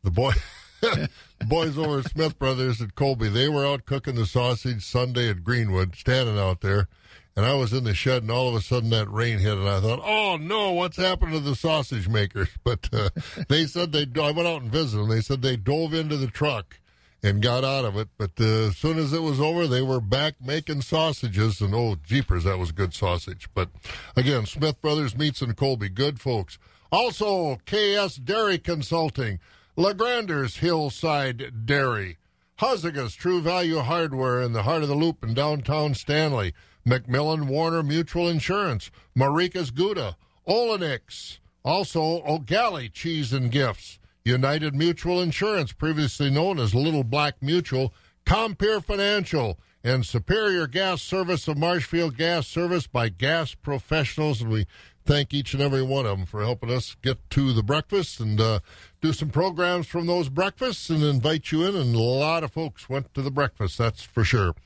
[0.02, 0.32] the boy,
[0.80, 1.08] the
[1.48, 5.44] boys over at Smith Brothers at Colby, they were out cooking the sausage Sunday at
[5.44, 6.88] Greenwood, standing out there,
[7.36, 9.68] and I was in the shed, and all of a sudden that rain hit, and
[9.68, 12.48] I thought, oh no, what's happened to the sausage makers?
[12.64, 13.10] But uh,
[13.48, 15.10] they said they, I went out and visited them.
[15.10, 16.80] They said they dove into the truck
[17.26, 18.08] and got out of it.
[18.16, 21.60] But uh, as soon as it was over, they were back making sausages.
[21.60, 23.48] And oh, jeepers, that was good sausage.
[23.52, 23.68] But
[24.14, 26.58] again, Smith Brothers Meats and Colby, good folks.
[26.92, 29.40] Also, KS Dairy Consulting,
[29.76, 32.18] Legranders Hillside Dairy,
[32.60, 36.54] Huzigas True Value Hardware in the heart of the loop in downtown Stanley,
[36.86, 40.16] McMillan Warner Mutual Insurance, Marieke's Gouda,
[40.46, 43.98] Olenix, also O'Galley Cheese and Gifts.
[44.26, 51.46] United Mutual Insurance, previously known as Little Black Mutual, Compeer Financial, and Superior Gas Service
[51.46, 54.40] of Marshfield Gas Service by gas professionals.
[54.42, 54.66] And we
[55.04, 58.40] thank each and every one of them for helping us get to the breakfast and
[58.40, 58.58] uh,
[59.00, 61.76] do some programs from those breakfasts and invite you in.
[61.76, 64.56] And a lot of folks went to the breakfast, that's for sure.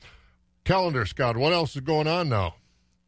[0.63, 2.55] Calendar, Scott, what else is going on now?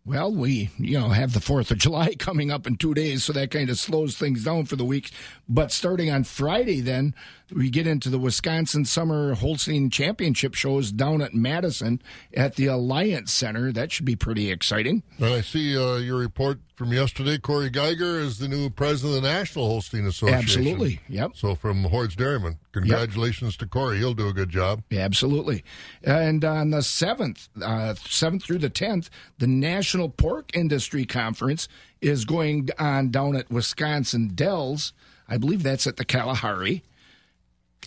[0.06, 3.32] Well, we, you know, have the 4th of July coming up in two days, so
[3.34, 5.12] that kind of slows things down for the week.
[5.48, 7.16] But starting on Friday, then,
[7.54, 12.02] we get into the Wisconsin Summer Holstein Championship shows down at Madison
[12.36, 13.72] at the Alliance Center.
[13.72, 15.04] That should be pretty exciting.
[15.20, 17.38] And I see uh, your report from yesterday.
[17.38, 20.44] Corey Geiger is the new president of the National Holstein Association.
[20.44, 21.00] Absolutely.
[21.08, 21.32] Yep.
[21.36, 24.00] So from Hoard's Dairyman, congratulations to Corey.
[24.00, 24.84] He'll do a good job.
[24.90, 25.64] Yeah, absolutely.
[26.04, 31.70] And on the 7th, uh, 7th through the 10th, the National Pork Industry Conference
[32.02, 34.92] is going on down at Wisconsin Dells.
[35.30, 36.84] I believe that's at the Kalahari.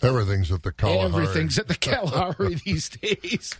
[0.03, 1.23] Everything's at the Kalahari.
[1.23, 3.55] Everything's at the Kalahari these days.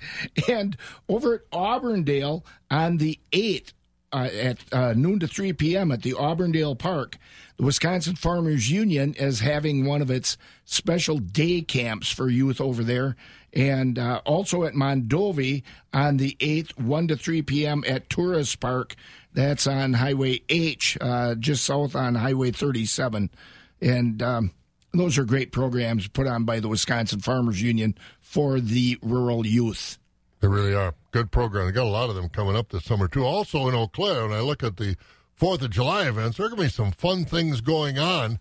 [0.47, 0.77] And
[1.09, 3.73] over at Auburndale on the 8th,
[4.13, 5.91] uh, at uh, noon to 3 p.m.
[5.91, 7.17] at the Auburndale Park.
[7.57, 12.83] The Wisconsin Farmers Union is having one of its special day camps for youth over
[12.83, 13.15] there.
[13.53, 17.83] And uh, also at Mondovi on the 8th, 1 to 3 p.m.
[17.87, 18.95] at Tourist Park.
[19.33, 23.29] That's on Highway H, uh, just south on Highway 37.
[23.81, 24.51] And um,
[24.93, 29.97] those are great programs put on by the Wisconsin Farmers Union for the rural youth.
[30.39, 30.93] They really are.
[31.11, 31.65] Good program.
[31.65, 33.25] They got a lot of them coming up this summer, too.
[33.25, 34.95] Also in Eau Claire, when I look at the
[35.39, 38.39] 4th of July events, there are going to be some fun things going on.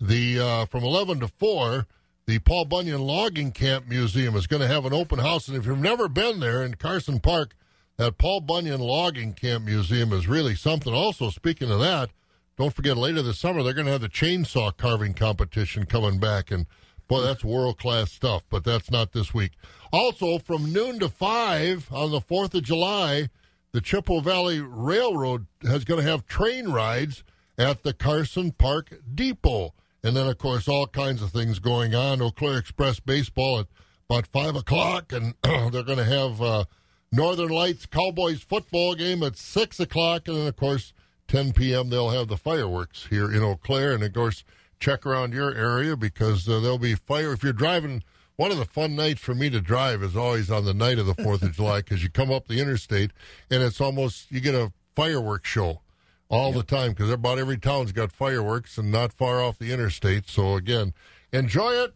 [0.00, 1.86] The uh, From 11 to 4,
[2.26, 5.46] the Paul Bunyan Logging Camp Museum is going to have an open house.
[5.48, 7.54] And if you've never been there in Carson Park,
[7.96, 10.92] that Paul Bunyan Logging Camp Museum is really something.
[10.92, 12.10] Also, speaking of that,
[12.58, 16.50] don't forget later this summer, they're going to have the chainsaw carving competition coming back.
[16.50, 16.66] And
[17.06, 19.52] boy, that's world class stuff, but that's not this week.
[19.92, 23.28] Also, from noon to 5 on the 4th of July,
[23.72, 27.22] the Chippewa Valley Railroad is going to have train rides
[27.58, 29.74] at the Carson Park Depot.
[30.02, 32.22] And then, of course, all kinds of things going on.
[32.22, 33.66] Eau Claire Express Baseball at
[34.08, 36.64] about 5 o'clock, and they're going to have uh,
[37.10, 40.28] Northern Lights Cowboys football game at 6 o'clock.
[40.28, 40.92] And then, of course,
[41.28, 43.92] 10 p.m., they'll have the fireworks here in Eau Claire.
[43.92, 44.44] And, of course,
[44.78, 47.32] check around your area because uh, there'll be fire.
[47.32, 48.04] If you're driving,
[48.36, 51.06] one of the fun nights for me to drive is always on the night of
[51.06, 53.10] the 4th of July because you come up the interstate
[53.50, 55.80] and it's almost, you get a fireworks show
[56.28, 60.28] all the time because about every town's got fireworks and not far off the interstate.
[60.28, 60.92] So, again,
[61.32, 61.94] enjoy it.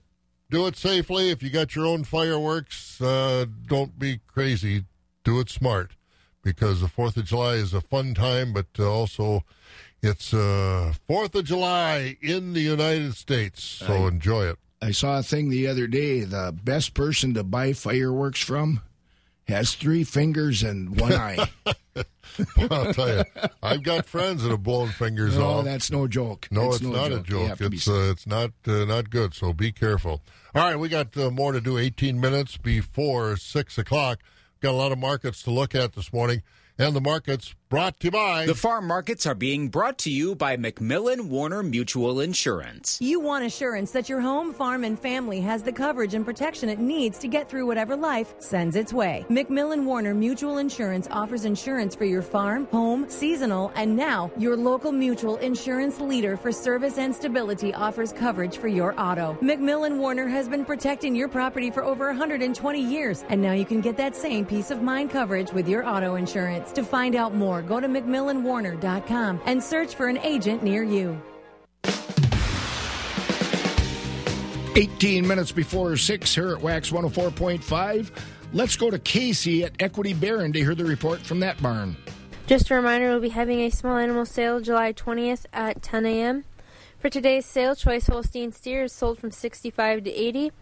[0.51, 1.31] Do it safely.
[1.31, 4.85] If you got your own fireworks, uh, don't be crazy.
[5.25, 5.93] Do it smart
[6.43, 9.45] because the 4th of July is a fun time, but uh, also
[10.03, 13.63] it's uh, 4th of July in the United States.
[13.63, 14.59] So I- enjoy it.
[14.83, 16.21] I saw a thing the other day.
[16.21, 18.81] The best person to buy fireworks from
[19.47, 21.49] has three fingers and one eye.
[22.71, 23.25] I'll tell you,
[23.63, 25.41] I've got friends that have blown fingers off.
[25.41, 25.65] No, off.
[25.65, 26.49] that's no joke.
[26.51, 27.29] No, It's it's, no not a joke.
[27.29, 27.49] You joke.
[27.49, 29.35] have to be It's uh, it's not uh, not good.
[29.35, 30.23] So be careful.
[30.55, 31.77] All right, we got uh, more to do.
[31.77, 34.21] 18 minutes before six o'clock.
[34.61, 36.43] Got a lot of markets to look at this morning,
[36.79, 40.35] and the markets brought to you by The farm markets are being brought to you
[40.35, 42.99] by McMillan Warner Mutual Insurance.
[43.01, 46.81] You want assurance that your home, farm, and family has the coverage and protection it
[46.81, 49.25] needs to get through whatever life sends its way.
[49.31, 54.91] McMillan Warner Mutual Insurance offers insurance for your farm, home, seasonal, and now your local
[54.91, 59.39] mutual insurance leader for service and stability offers coverage for your auto.
[59.41, 63.81] McMillan Warner has been protecting your property for over 120 years, and now you can
[63.81, 66.73] get that same peace of mind coverage with your auto insurance.
[66.73, 71.21] To find out more, go to McMillanWarner.com and search for an agent near you.
[74.77, 78.11] 18 minutes before 6 here at Wax 104.5.
[78.53, 81.97] Let's go to Casey at Equity Barron to hear the report from that barn.
[82.47, 86.45] Just a reminder, we'll be having a small animal sale July 20th at 10 a.m.
[86.99, 90.53] For today's sale, choice Holstein steers sold from 65 to 80.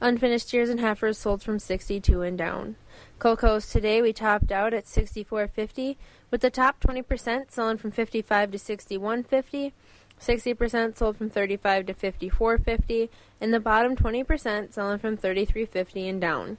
[0.00, 2.76] Unfinished steers and heifers sold from 62 and down.
[3.18, 5.96] Cocos today we topped out at 64.50,
[6.30, 9.72] with the top 20% selling from 55 to 61.50.
[10.20, 13.08] 60% sold from 35 to 54.50,
[13.40, 16.58] and the bottom 20% selling from 33.50 and down.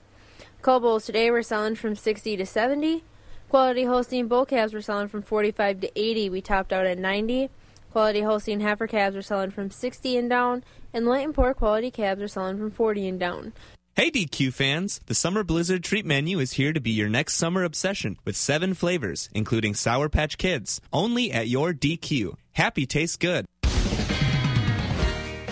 [0.62, 3.04] Cull bulls today were selling from 60 to 70.
[3.50, 6.30] Quality Holstein bull calves were selling from 45 to 80.
[6.30, 7.50] We topped out at 90.
[7.92, 10.64] Quality Holstein heifer calves were selling from 60 and down,
[10.94, 13.54] and light and poor quality calves are selling from 40 and down.
[13.98, 17.64] Hey DQ fans, the Summer Blizzard treat menu is here to be your next summer
[17.64, 22.36] obsession with seven flavors, including Sour Patch Kids, only at your DQ.
[22.52, 23.46] Happy tastes good.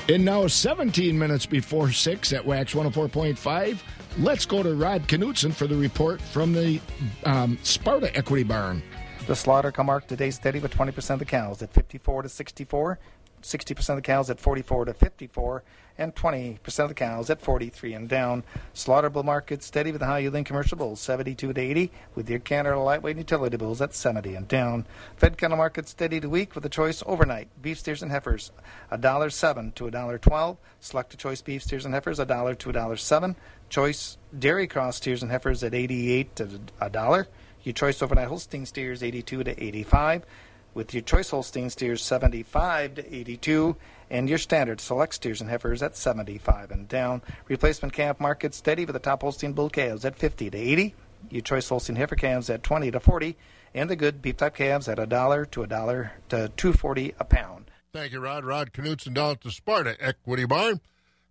[0.10, 3.78] And now 17 minutes before 6 at Wax 104.5.
[4.18, 6.82] Let's go to Rod Knutson for the report from the
[7.24, 8.84] um, Sparta Equity Barn.
[9.26, 13.00] The slaughter come marked today steady with 20% of the cows at 54 to 64,
[13.42, 15.64] 60% of the cows at 44 to 54,
[15.98, 18.44] and 20% of the cows at 43 and down.
[18.74, 22.80] Slaughterable market steady with the high yielding commercial bulls 72 to 80, with your Canada
[22.80, 24.86] lightweight utility bulls at 70 and down.
[25.16, 28.52] Fed cattle market steady to weak with the choice overnight beef steers and heifers
[28.92, 30.58] $1.07 to $1.12.
[30.80, 33.36] Select choice beef steers and heifers $1 to $1.07.
[33.70, 37.28] Choice dairy cross steers and heifers at 88 to a dollar.
[37.64, 40.26] Your choice overnight Holstein steers 82 to 85,
[40.74, 43.76] with your choice Holstein steers 75 to 82,
[44.14, 47.24] and your standard select steers and heifers at 75 and down.
[47.48, 50.96] Replacement calf market steady with the top Holstein bull calves at 50 to 80.
[51.32, 53.36] Your choice Holstein heifer calves at 20 to 40,
[53.74, 57.26] and the good beef type calves at a dollar to a dollar to 240 a
[57.26, 57.72] pound.
[57.92, 58.46] Thank you, Rod.
[58.46, 60.80] Rod Knutson down at the Sparta Equity Barn.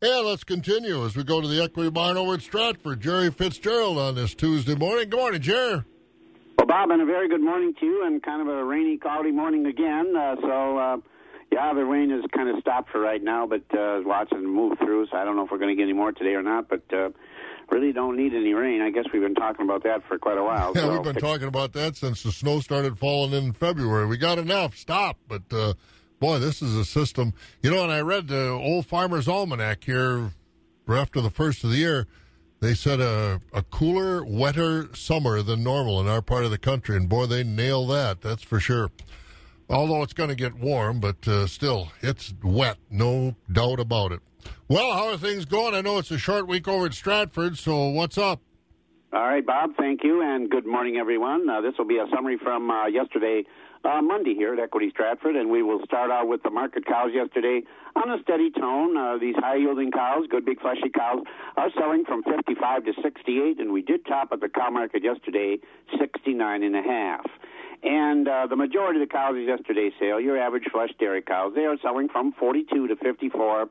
[0.01, 3.01] And let's continue as we go to the Equity Barn over at Stratford.
[3.01, 5.09] Jerry Fitzgerald on this Tuesday morning.
[5.09, 5.83] Good morning, Jerry.
[6.59, 9.31] Well, Bob, and a very good morning to you, and kind of a rainy, cloudy
[9.31, 10.15] morning again.
[10.17, 10.97] Uh, so, uh,
[11.53, 15.07] yeah, the rain has kind of stopped for right now, but uh, watching move through.
[15.11, 16.83] So I don't know if we're going to get any more today or not, but
[16.93, 17.11] uh,
[17.71, 18.81] really don't need any rain.
[18.81, 20.73] I guess we've been talking about that for quite a while.
[20.75, 20.93] Yeah, so.
[20.93, 24.07] we've been talking about that since the snow started falling in February.
[24.07, 24.77] We got enough.
[24.77, 25.19] Stop.
[25.29, 25.75] But uh,
[26.19, 27.35] boy, this is a system.
[27.63, 30.33] You know, and I read the Old Farmer's Almanac here
[30.89, 32.07] after the first of the year.
[32.61, 36.97] They said a, a cooler, wetter summer than normal in our part of the country,
[36.97, 38.23] and boy, they nail that.
[38.23, 38.91] That's for sure.
[39.73, 44.21] Although it's going to get warm, but uh, still, it's wet, no doubt about it.
[44.69, 45.75] Well, how are things going?
[45.75, 48.43] I know it's a short week over at Stratford, so what's up?
[49.15, 51.49] All right, Bob, thank you, and good morning, everyone.
[51.49, 53.45] Uh, this will be a summary from uh, yesterday,
[53.83, 57.11] uh, Monday, here at Equity Stratford, and we will start out with the market cows
[57.15, 57.63] yesterday
[57.97, 58.95] on a steady tone.
[58.95, 61.21] Uh, these high yielding cows, good big fleshy cows,
[61.57, 65.57] are selling from 55 to 68, and we did top at the cow market yesterday,
[65.99, 67.25] 69 and a half.
[67.83, 71.53] And uh, the majority of the cows at yesterday's sale, your average flesh dairy cows,
[71.55, 73.69] they are selling from 42 to 54,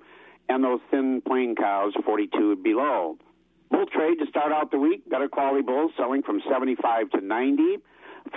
[0.50, 3.18] and those thin plain cows, 42 below.
[3.70, 5.10] Bull trade to start out the week.
[5.10, 7.78] Better quality bulls selling from 75 to 90.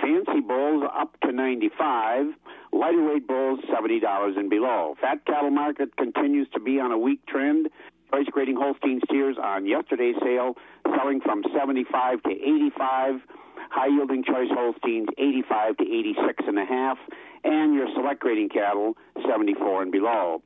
[0.01, 2.27] Fancy bulls up to 95.
[2.71, 4.95] Lighter weight bulls $70 and below.
[5.01, 7.67] Fat cattle market continues to be on a weak trend.
[8.09, 10.55] Price grading Holstein steers on yesterday's sale
[10.95, 13.15] selling from 75 to 85.
[13.75, 16.97] High yielding choice Holsteins 85 to 86 and a half.
[17.43, 18.95] And your select grading cattle
[19.27, 20.41] 74 and below.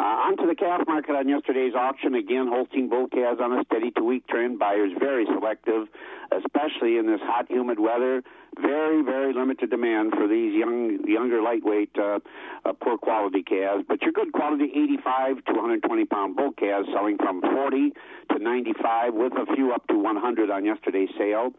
[0.00, 2.16] Uh, onto the calf market on yesterday's auction.
[2.16, 4.58] Again, Holstein bull calves on a steady to weak trend.
[4.58, 5.86] Buyers very selective,
[6.32, 8.24] especially in this hot, humid weather.
[8.60, 12.18] Very, very limited demand for these young, younger, lightweight, uh,
[12.64, 13.84] uh, poor quality calves.
[13.86, 17.92] But your good quality 85 to 120 pound bull calves selling from 40
[18.32, 21.52] to 95, with a few up to 100 on yesterday's sale.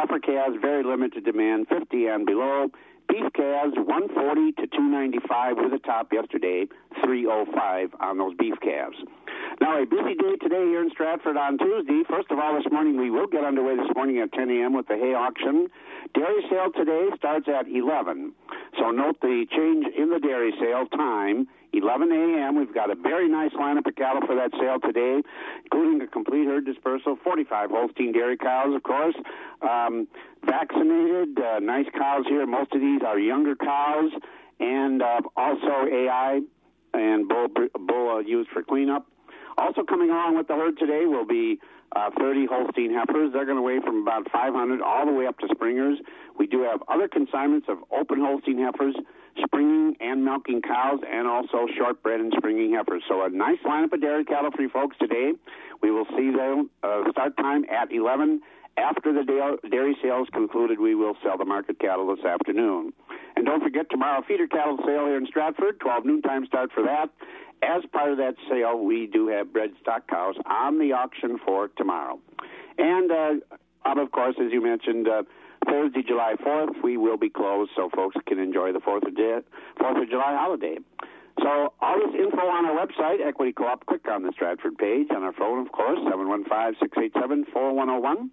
[0.00, 2.68] Heifer calves, very limited demand, 50 and below.
[3.10, 6.64] Beef calves, 140 to 295 with a top yesterday,
[7.04, 8.96] 305 on those beef calves.
[9.60, 12.00] Now, a busy day today here in Stratford on Tuesday.
[12.08, 14.72] First of all, this morning we will get underway this morning at 10 a.m.
[14.72, 15.68] with the hay auction.
[16.14, 18.32] Dairy sale today starts at 11.
[18.78, 21.46] So note the change in the dairy sale time.
[21.72, 22.56] 11 a.m.
[22.56, 25.22] We've got a very nice lineup of cattle for that sale today,
[25.64, 29.14] including a complete herd dispersal, 45 Holstein dairy cows, of course,
[29.62, 30.08] um,
[30.44, 32.46] vaccinated, uh, nice cows here.
[32.46, 34.10] Most of these are younger cows,
[34.58, 36.40] and uh, also AI
[36.94, 37.48] and bull,
[37.86, 39.06] bull uh, used for cleanup.
[39.58, 41.58] Also coming along with the herd today will be
[41.94, 43.32] uh, 30 Holstein heifers.
[43.32, 45.98] They're going to weigh from about 500 all the way up to springers.
[46.38, 48.94] We do have other consignments of open Holstein heifers,
[49.44, 53.02] springing and milking cows, and also shortbred and springing heifers.
[53.08, 55.32] So a nice lineup of dairy cattle for you folks today.
[55.82, 58.40] We will see them uh, start time at 11.
[58.76, 59.24] After the
[59.68, 62.92] dairy sales concluded, we will sell the market cattle this afternoon.
[63.36, 66.82] And don't forget tomorrow feeder cattle sale here in Stratford, 12 noon time start for
[66.84, 67.10] that.
[67.62, 71.68] As part of that sale, we do have bred stock cows on the auction for
[71.68, 72.18] tomorrow.
[72.78, 73.32] And uh,
[73.84, 75.22] of course, as you mentioned, uh,
[75.66, 79.38] Thursday, July 4th, we will be closed so folks can enjoy the 4th of, day,
[79.80, 80.76] 4th of July holiday.
[81.42, 83.86] So all this info on our website, Equity Co-op.
[83.86, 88.30] Click on the Stratford page on our phone, of course, 715-687-4101.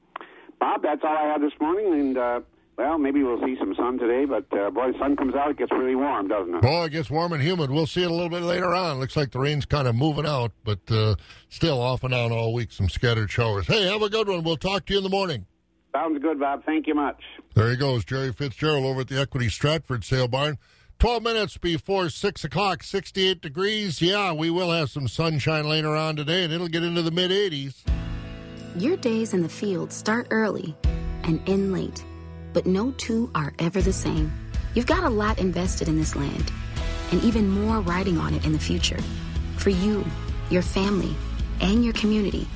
[0.60, 2.40] Bob, that's all I have this morning, and uh,
[2.78, 5.58] well, maybe we'll see some sun today, but uh, boy, the sun comes out, it
[5.58, 6.62] gets really warm, doesn't it?
[6.62, 7.72] Boy, it gets warm and humid.
[7.72, 9.00] We'll see it a little bit later on.
[9.00, 11.16] Looks like the rain's kind of moving out, but uh,
[11.50, 13.68] still off and on all week, some scattered showers.
[13.68, 14.44] Hey, have a good one.
[14.44, 15.46] We'll talk to you in the morning.
[15.94, 16.64] Sounds good, Bob.
[16.66, 17.22] Thank you much.
[17.54, 20.58] There he goes, Jerry Fitzgerald over at the Equity Stratford Sale Barn.
[21.00, 24.02] 12 minutes before 6 o'clock, 68 degrees.
[24.02, 27.32] Yeah, we will have some sunshine later on today, and it'll get into the mid
[27.32, 27.84] 80s.
[28.76, 30.76] Your days in the field start early
[31.24, 32.04] and end late,
[32.54, 34.32] but no two are ever the same.
[34.74, 36.52] You've got a lot invested in this land,
[37.12, 39.00] and even more riding on it in the future.
[39.58, 40.06] For you,
[40.50, 41.16] your family,
[41.60, 42.48] and your community.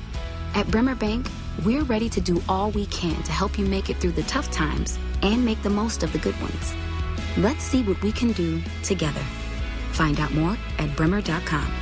[0.54, 1.26] At Bremer Bank,
[1.64, 4.50] we're ready to do all we can to help you make it through the tough
[4.50, 6.74] times and make the most of the good ones.
[7.36, 9.22] Let's see what we can do together.
[9.92, 11.72] Find out more at bremer.com.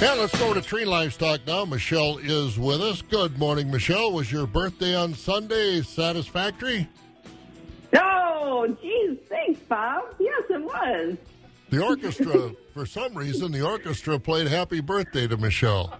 [0.00, 1.64] Yeah, let's go to Tree Livestock now.
[1.64, 3.00] Michelle is with us.
[3.00, 4.12] Good morning, Michelle.
[4.12, 6.86] Was your birthday on Sunday satisfactory?
[7.96, 10.14] Oh, geez, thanks, Bob.
[10.18, 11.16] Yes, it was.
[11.68, 15.98] The orchestra, for some reason, the orchestra played Happy Birthday to Michelle.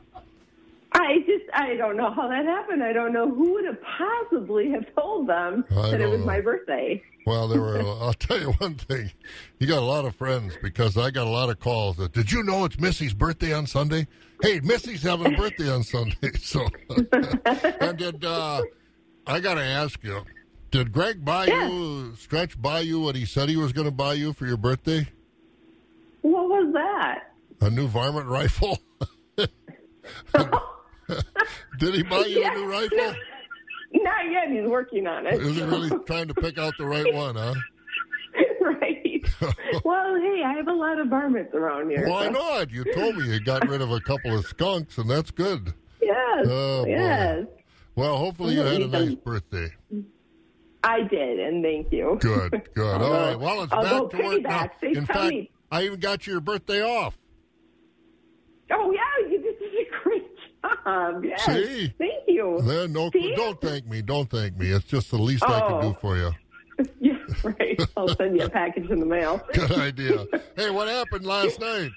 [0.93, 2.83] I just, I don't know how that happened.
[2.83, 6.27] I don't know who would have possibly have told them I that it was know.
[6.27, 7.03] my birthday.
[7.27, 7.79] Well, there were.
[8.01, 9.11] I'll tell you one thing.
[9.59, 11.97] You got a lot of friends because I got a lot of calls.
[11.97, 14.07] That did you know it's Missy's birthday on Sunday?
[14.41, 16.17] Hey, Missy's having a birthday on Sunday.
[16.41, 16.69] So,
[17.81, 18.62] and did uh,
[19.27, 20.23] I got to ask you?
[20.71, 24.12] Did Greg buy you Stretch buy you what he said he was going to buy
[24.14, 25.09] you for your birthday?
[26.77, 27.33] That?
[27.62, 28.79] A new varmint rifle.
[31.79, 32.53] did he buy you Yeah.
[32.53, 33.14] a new rifle?
[33.93, 34.51] Not yet.
[34.51, 35.35] He's working on it.
[35.41, 37.55] Is he really trying to pick out the right one, huh?
[38.61, 39.24] right.
[39.85, 42.09] well, hey, I have a lot of varmints around here.
[42.09, 42.70] Why so- not?
[42.70, 45.72] You told me you got rid of a couple of skunks, and that's good.
[46.03, 46.47] Yes.
[46.49, 46.91] Oh, boy.
[46.91, 47.47] yes.
[47.95, 49.68] Well, hopefully you had a nice birthday.
[50.85, 52.18] I did, and thank you.
[52.20, 52.85] Good, good.
[53.03, 53.39] All right.
[53.39, 54.70] Well, it's back to work now.
[54.83, 55.35] In fact,
[55.71, 57.19] I even got your birthday off.
[58.71, 60.25] Oh yeah, you did such a great
[60.62, 61.25] job.
[61.25, 61.45] Yes.
[61.45, 61.95] See?
[61.99, 62.61] Thank you.
[62.62, 63.35] Then no, See?
[63.37, 64.03] don't thank me.
[64.03, 64.71] Don't thank me.
[64.71, 65.83] It's just the least I can Oh.
[65.93, 66.31] do for you.
[67.01, 67.81] Yeah, right.
[67.97, 69.41] I'll send you a package in the mail.
[69.55, 70.27] Good idea.
[70.57, 71.91] hey, what happened last night?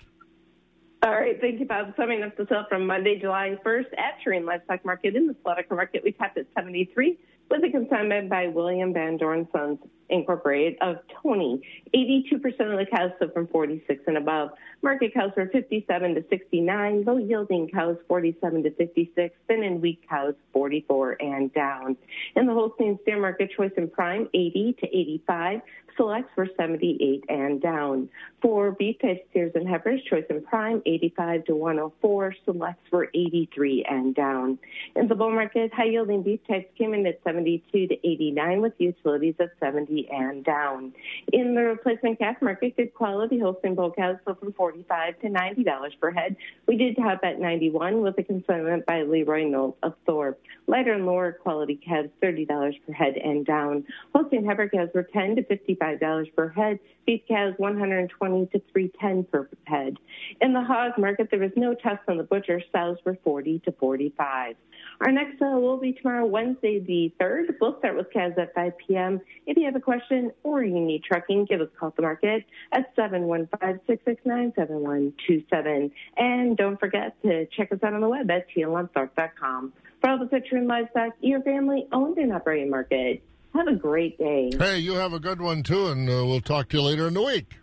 [1.03, 1.93] All right, thank you, Bob.
[1.97, 5.65] Summing up the sale from Monday, July 1st at Turin Livestock Market in the Slaughter
[5.69, 7.17] Market, we capped at 73
[7.49, 9.79] with a consignment by William Van Dorn Sons
[10.09, 11.61] Incorporated of Tony.
[11.95, 14.49] 82% of the cows sold from 46 and above.
[14.81, 17.03] Market cows were 57 to 69.
[17.03, 19.35] Low yielding cows 47 to 56.
[19.47, 21.95] Thin and weak cows 44 and down.
[22.35, 25.61] In the Holstein steer market, choice and prime 80 to 85.
[25.99, 28.09] Selects were 78 and down.
[28.41, 32.35] For beef type steers and heifers, choice and prime 85 to 104.
[32.45, 34.57] Selects were 83 and down.
[34.95, 38.73] In the bull market, high yielding beef types came in at 72 to 89 with
[38.77, 40.93] utilities at 70 and down.
[41.33, 45.63] In the replacement calf market, good quality Holstein bull cows sold from 45 to 90
[45.65, 46.37] dollars per head.
[46.65, 50.39] We did top at 91 with a consignment by Leroy Knowles of Thorp.
[50.67, 52.47] Lighter and lower quality calves $30
[52.85, 53.83] per head and down.
[54.15, 56.79] Holstein heifer calves were 10 to 55 dollars per head.
[57.05, 59.97] Beef cows 120 to 310 per head.
[60.41, 62.61] In the hog market, there was no test on the butcher.
[62.71, 64.55] Sows were 40 to 45.
[65.01, 67.55] Our next sale will be tomorrow, Wednesday, the 3rd.
[67.59, 69.21] We'll start with calves at 5 p.m.
[69.45, 72.01] If you have a question or you need trucking, give us a call at the
[72.01, 75.91] market at 715-669-7127.
[76.17, 79.73] And don't forget to check us out on the web at tlmthorpe.com.
[80.01, 83.23] For all the picture and livestock, your family owned and operated market.
[83.55, 84.51] Have a great day.
[84.57, 87.13] Hey, you have a good one too, and uh, we'll talk to you later in
[87.13, 87.55] the week.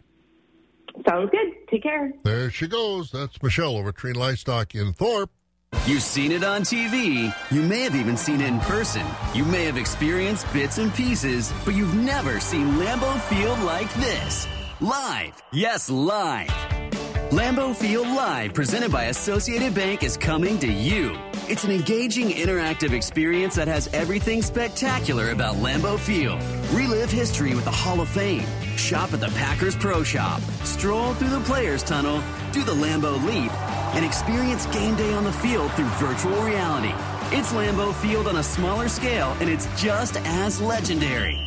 [1.09, 1.53] Sounds good.
[1.71, 2.13] Take care.
[2.25, 3.11] There she goes.
[3.11, 5.31] That's Michelle over at Tree Livestock in Thorp.
[5.87, 7.35] You've seen it on TV.
[7.51, 9.07] You may have even seen it in person.
[9.35, 14.49] You may have experienced bits and pieces, but you've never seen Lambeau Field like this.
[14.81, 15.43] Live.
[15.53, 16.76] Yes, live.
[17.31, 21.19] Lambeau Field Live, presented by Associated Bank, is coming to you.
[21.49, 26.41] It's an engaging, interactive experience that has everything spectacular about Lambeau Field.
[26.71, 28.47] Relive history with the Hall of Fame.
[28.77, 30.41] Shop at the Packers Pro Shop.
[30.63, 32.23] Stroll through the Players Tunnel.
[32.53, 33.53] Do the Lambeau Leap.
[33.97, 36.95] And experience game day on the field through virtual reality.
[37.37, 41.46] It's Lambeau Field on a smaller scale, and it's just as legendary.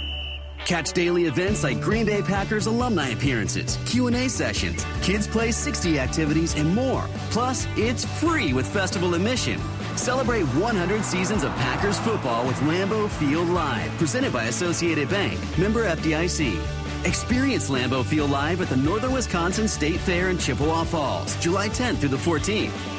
[0.70, 6.54] Catch daily events like Green Bay Packers alumni appearances, Q&A sessions, Kids Play 60 activities,
[6.54, 7.08] and more.
[7.32, 9.60] Plus, it's free with festival admission.
[9.96, 15.86] Celebrate 100 seasons of Packers football with Lambeau Field Live, presented by Associated Bank, member
[15.86, 16.60] FDIC.
[17.04, 21.98] Experience Lambeau Field Live at the Northern Wisconsin State Fair in Chippewa Falls, July 10th
[21.98, 22.99] through the 14th.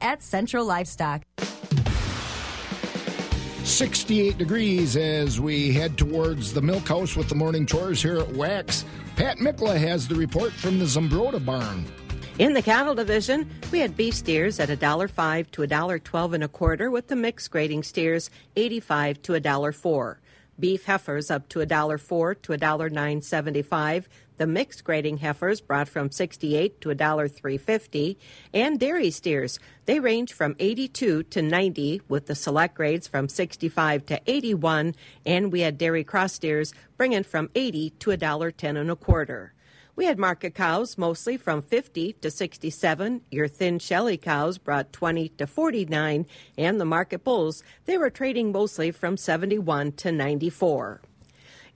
[0.00, 1.22] at Central Livestock.
[3.64, 8.28] 68 degrees as we head towards the milk house with the morning chores here at
[8.34, 8.84] Wax.
[9.14, 11.84] Pat Mikla has the report from the Zumbrota barn.
[12.38, 16.90] In the cattle division, we had beef steers at $1.05 to $1.12 and a quarter,
[16.90, 20.16] with the mixed grading steers 85 to $1.04.
[20.58, 24.04] Beef heifers up to $1.04 to $1.975.
[24.38, 28.16] The mixed grading heifers brought from 68 to $1.350.
[28.54, 34.06] And dairy steers, they range from 82 to 90, with the select grades from 65
[34.06, 34.94] to 81.
[35.26, 39.54] And we had dairy cross steers bringing from 80 to $1.10 and a quarter.
[39.96, 43.22] We had market cows mostly from 50 to 67.
[43.32, 46.24] Your thin shelly cows brought 20 to 49.
[46.56, 51.00] And the market bulls, they were trading mostly from 71 to 94.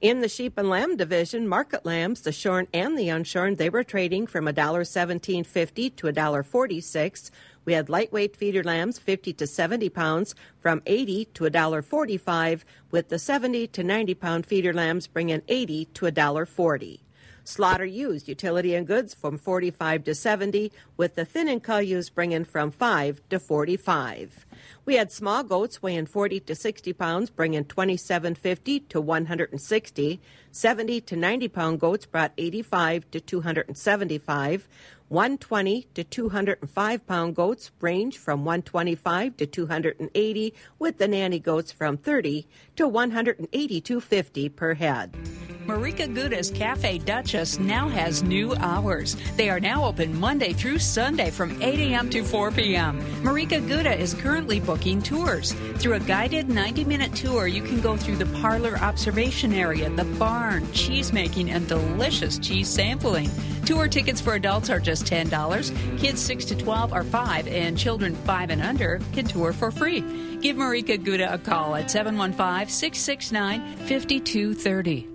[0.02, 3.84] In the sheep and lamb division, market lambs, the shorn and the unshorn, they were
[3.84, 7.30] trading from $1.1750 to $1.46.
[7.64, 13.18] We had lightweight feeder lambs, 50 to 70 pounds, from 80 to $1.45, with the
[13.20, 16.98] 70 to 90 pound feeder lambs bringing 80 to $1.40.
[17.44, 22.14] Slaughter used utility and goods from 45 to 70, with the thin and cull used
[22.14, 24.46] bringing from 5 to 45.
[24.84, 30.20] We had small goats weighing 40 to 60 pounds, bringing 27.50 to 160.
[30.52, 34.68] 70 to 90 pound goats brought 85 to 275.
[35.08, 41.96] 120 to 205 pound goats range from 125 to 280, with the nanny goats from
[41.98, 45.31] 30 to 182.50 per head.
[45.66, 49.16] Marieke Gouda's Cafe Duchess now has new hours.
[49.36, 52.10] They are now open Monday through Sunday from 8 a.m.
[52.10, 53.00] to 4 p.m.
[53.22, 55.52] Marieke Gouda is currently booking tours.
[55.76, 60.04] Through a guided 90 minute tour, you can go through the parlor observation area, the
[60.04, 63.30] barn, cheese making, and delicious cheese sampling.
[63.64, 65.98] Tour tickets for adults are just $10.
[65.98, 70.00] Kids 6 to 12 are 5 and children 5 and under can tour for free.
[70.40, 75.11] Give Marieke Gouda a call at 715 669 5230.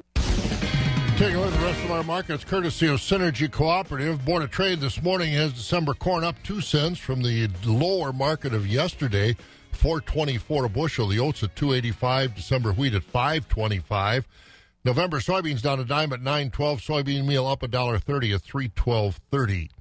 [1.18, 4.24] Taking a look at the rest of our markets, courtesy of Synergy Cooperative.
[4.24, 8.54] Board of Trade this morning has December corn up two cents from the lower market
[8.54, 9.36] of yesterday,
[9.72, 11.08] four twenty four a bushel.
[11.08, 12.36] The oats at two eighty five.
[12.36, 14.28] December wheat at five twenty five.
[14.86, 16.82] November soybeans down a dime at nine twelve.
[16.82, 19.72] Soybean meal up a dollar thirty at three twelve thirty.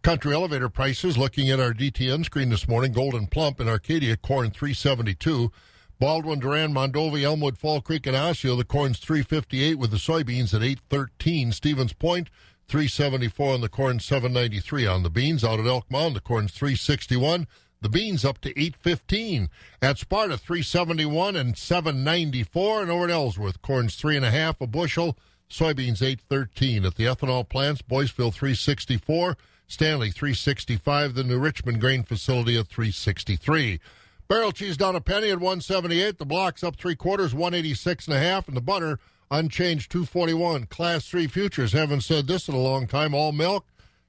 [0.00, 1.18] Country elevator prices.
[1.18, 5.52] Looking at our DTN screen this morning, Golden Plump in Arcadia corn three seventy two.
[5.98, 8.54] Baldwin, Durand, Mondovi, Elmwood, Fall Creek, and Osseo.
[8.54, 11.52] The corn's 358 with the soybeans at 813.
[11.52, 12.28] Stevens Point,
[12.68, 15.42] 374 on the corn, 793 on the beans.
[15.42, 17.46] Out at Elk Mound, the corn's 361.
[17.80, 19.48] The beans up to 815.
[19.80, 22.82] At Sparta, 371 and 794.
[22.82, 25.16] And over at Ellsworth, corn's three and a half a bushel,
[25.48, 26.84] soybeans 813.
[26.84, 29.36] At the ethanol plants, Boyceville 364,
[29.66, 33.80] Stanley 365, the New Richmond grain facility at 363.
[34.28, 36.18] Barrel cheese down a penny at 178.
[36.18, 38.98] The blocks up three quarters, 186 and a half, and the butter
[39.30, 40.66] unchanged 241.
[40.66, 43.14] Class three futures haven't said this in a long time.
[43.14, 43.66] All milk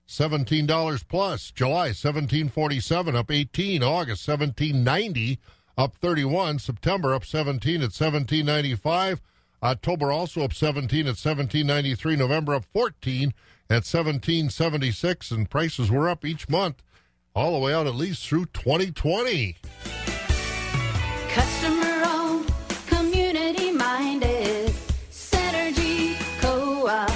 [0.07, 1.51] $17 plus.
[1.51, 3.83] July 1747 up 18.
[3.83, 5.39] August 1790
[5.77, 6.59] up 31.
[6.59, 9.21] September up 17 at 1795.
[9.61, 12.15] October also up 17 at 1793.
[12.15, 13.33] November up 14
[13.69, 15.31] at 1776.
[15.31, 16.81] And prices were up each month
[17.35, 19.57] all the way out at least through 2020.
[21.37, 22.51] Customer owned,
[22.87, 24.73] community minded,
[25.11, 27.11] Synergy Co op.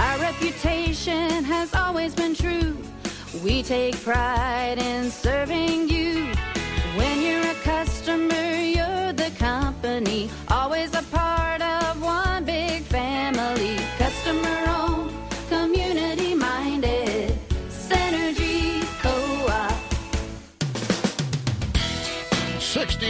[0.00, 2.74] Our reputation has always been true.
[3.44, 6.32] We take pride in serving you.
[6.96, 10.30] When you're a customer, you're the company.
[10.48, 11.55] Always a part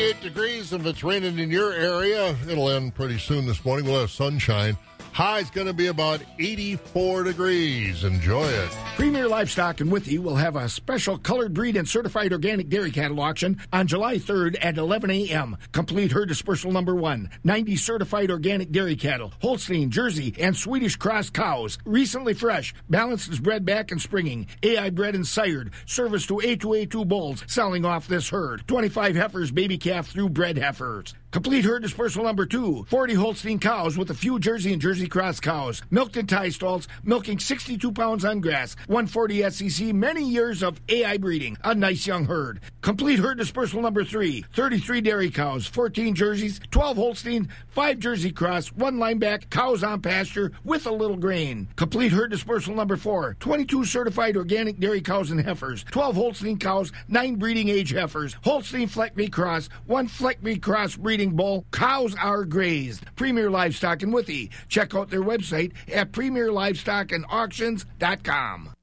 [0.07, 0.73] 68 degrees.
[0.73, 3.87] If it's raining in your area, it'll end pretty soon this morning.
[3.87, 4.79] We'll have sunshine.
[5.17, 8.05] High's going to be about 84 degrees.
[8.05, 8.69] Enjoy it.
[8.97, 13.23] Premier Livestock and Withee will have a special colored breed and certified organic dairy cattle
[13.23, 15.57] auction on July 3rd at 11 a.m.
[15.73, 17.31] Complete herd dispersal number one.
[17.45, 21.79] 90 certified organic dairy cattle, Holstein, Jersey, and Swedish cross cows.
[21.87, 24.47] Recently fresh, balanced is bred back and springing.
[24.63, 25.73] AI bred and sired.
[25.87, 28.69] Service to A2A2 bulls selling off this herd.
[28.69, 31.15] 25 heifers, baby calf through bred heifers.
[31.33, 32.85] Complete herd dispersal number two.
[32.89, 35.83] 40 Holstein cows with a few Jersey and Jersey cross cows.
[35.91, 38.77] Milked in tie stalls, milking 62 pounds on grass.
[38.87, 41.59] 140 SEC, many years of AI breeding.
[41.65, 42.61] A nice young herd.
[42.81, 44.45] Complete herd dispersal number three.
[44.55, 50.53] 33 dairy cows, 14 Jerseys, 12 Holstein, 5 Jersey cross, 1 lineback, cows on pasture
[50.65, 51.69] with a little grain.
[51.77, 53.37] Complete herd dispersal number four.
[53.41, 55.85] 22 certified organic dairy cows and heifers.
[55.91, 58.37] 12 Holstein cows, 9 breeding age heifers.
[58.45, 61.65] Holstein Fleckvieh cross, 1 Fleckvieh cross breeding bull.
[61.73, 63.07] Cows are grazed.
[63.17, 64.51] Premier Livestock and Withee.
[64.69, 68.76] Check out their website at premierlivestockandauctions.com.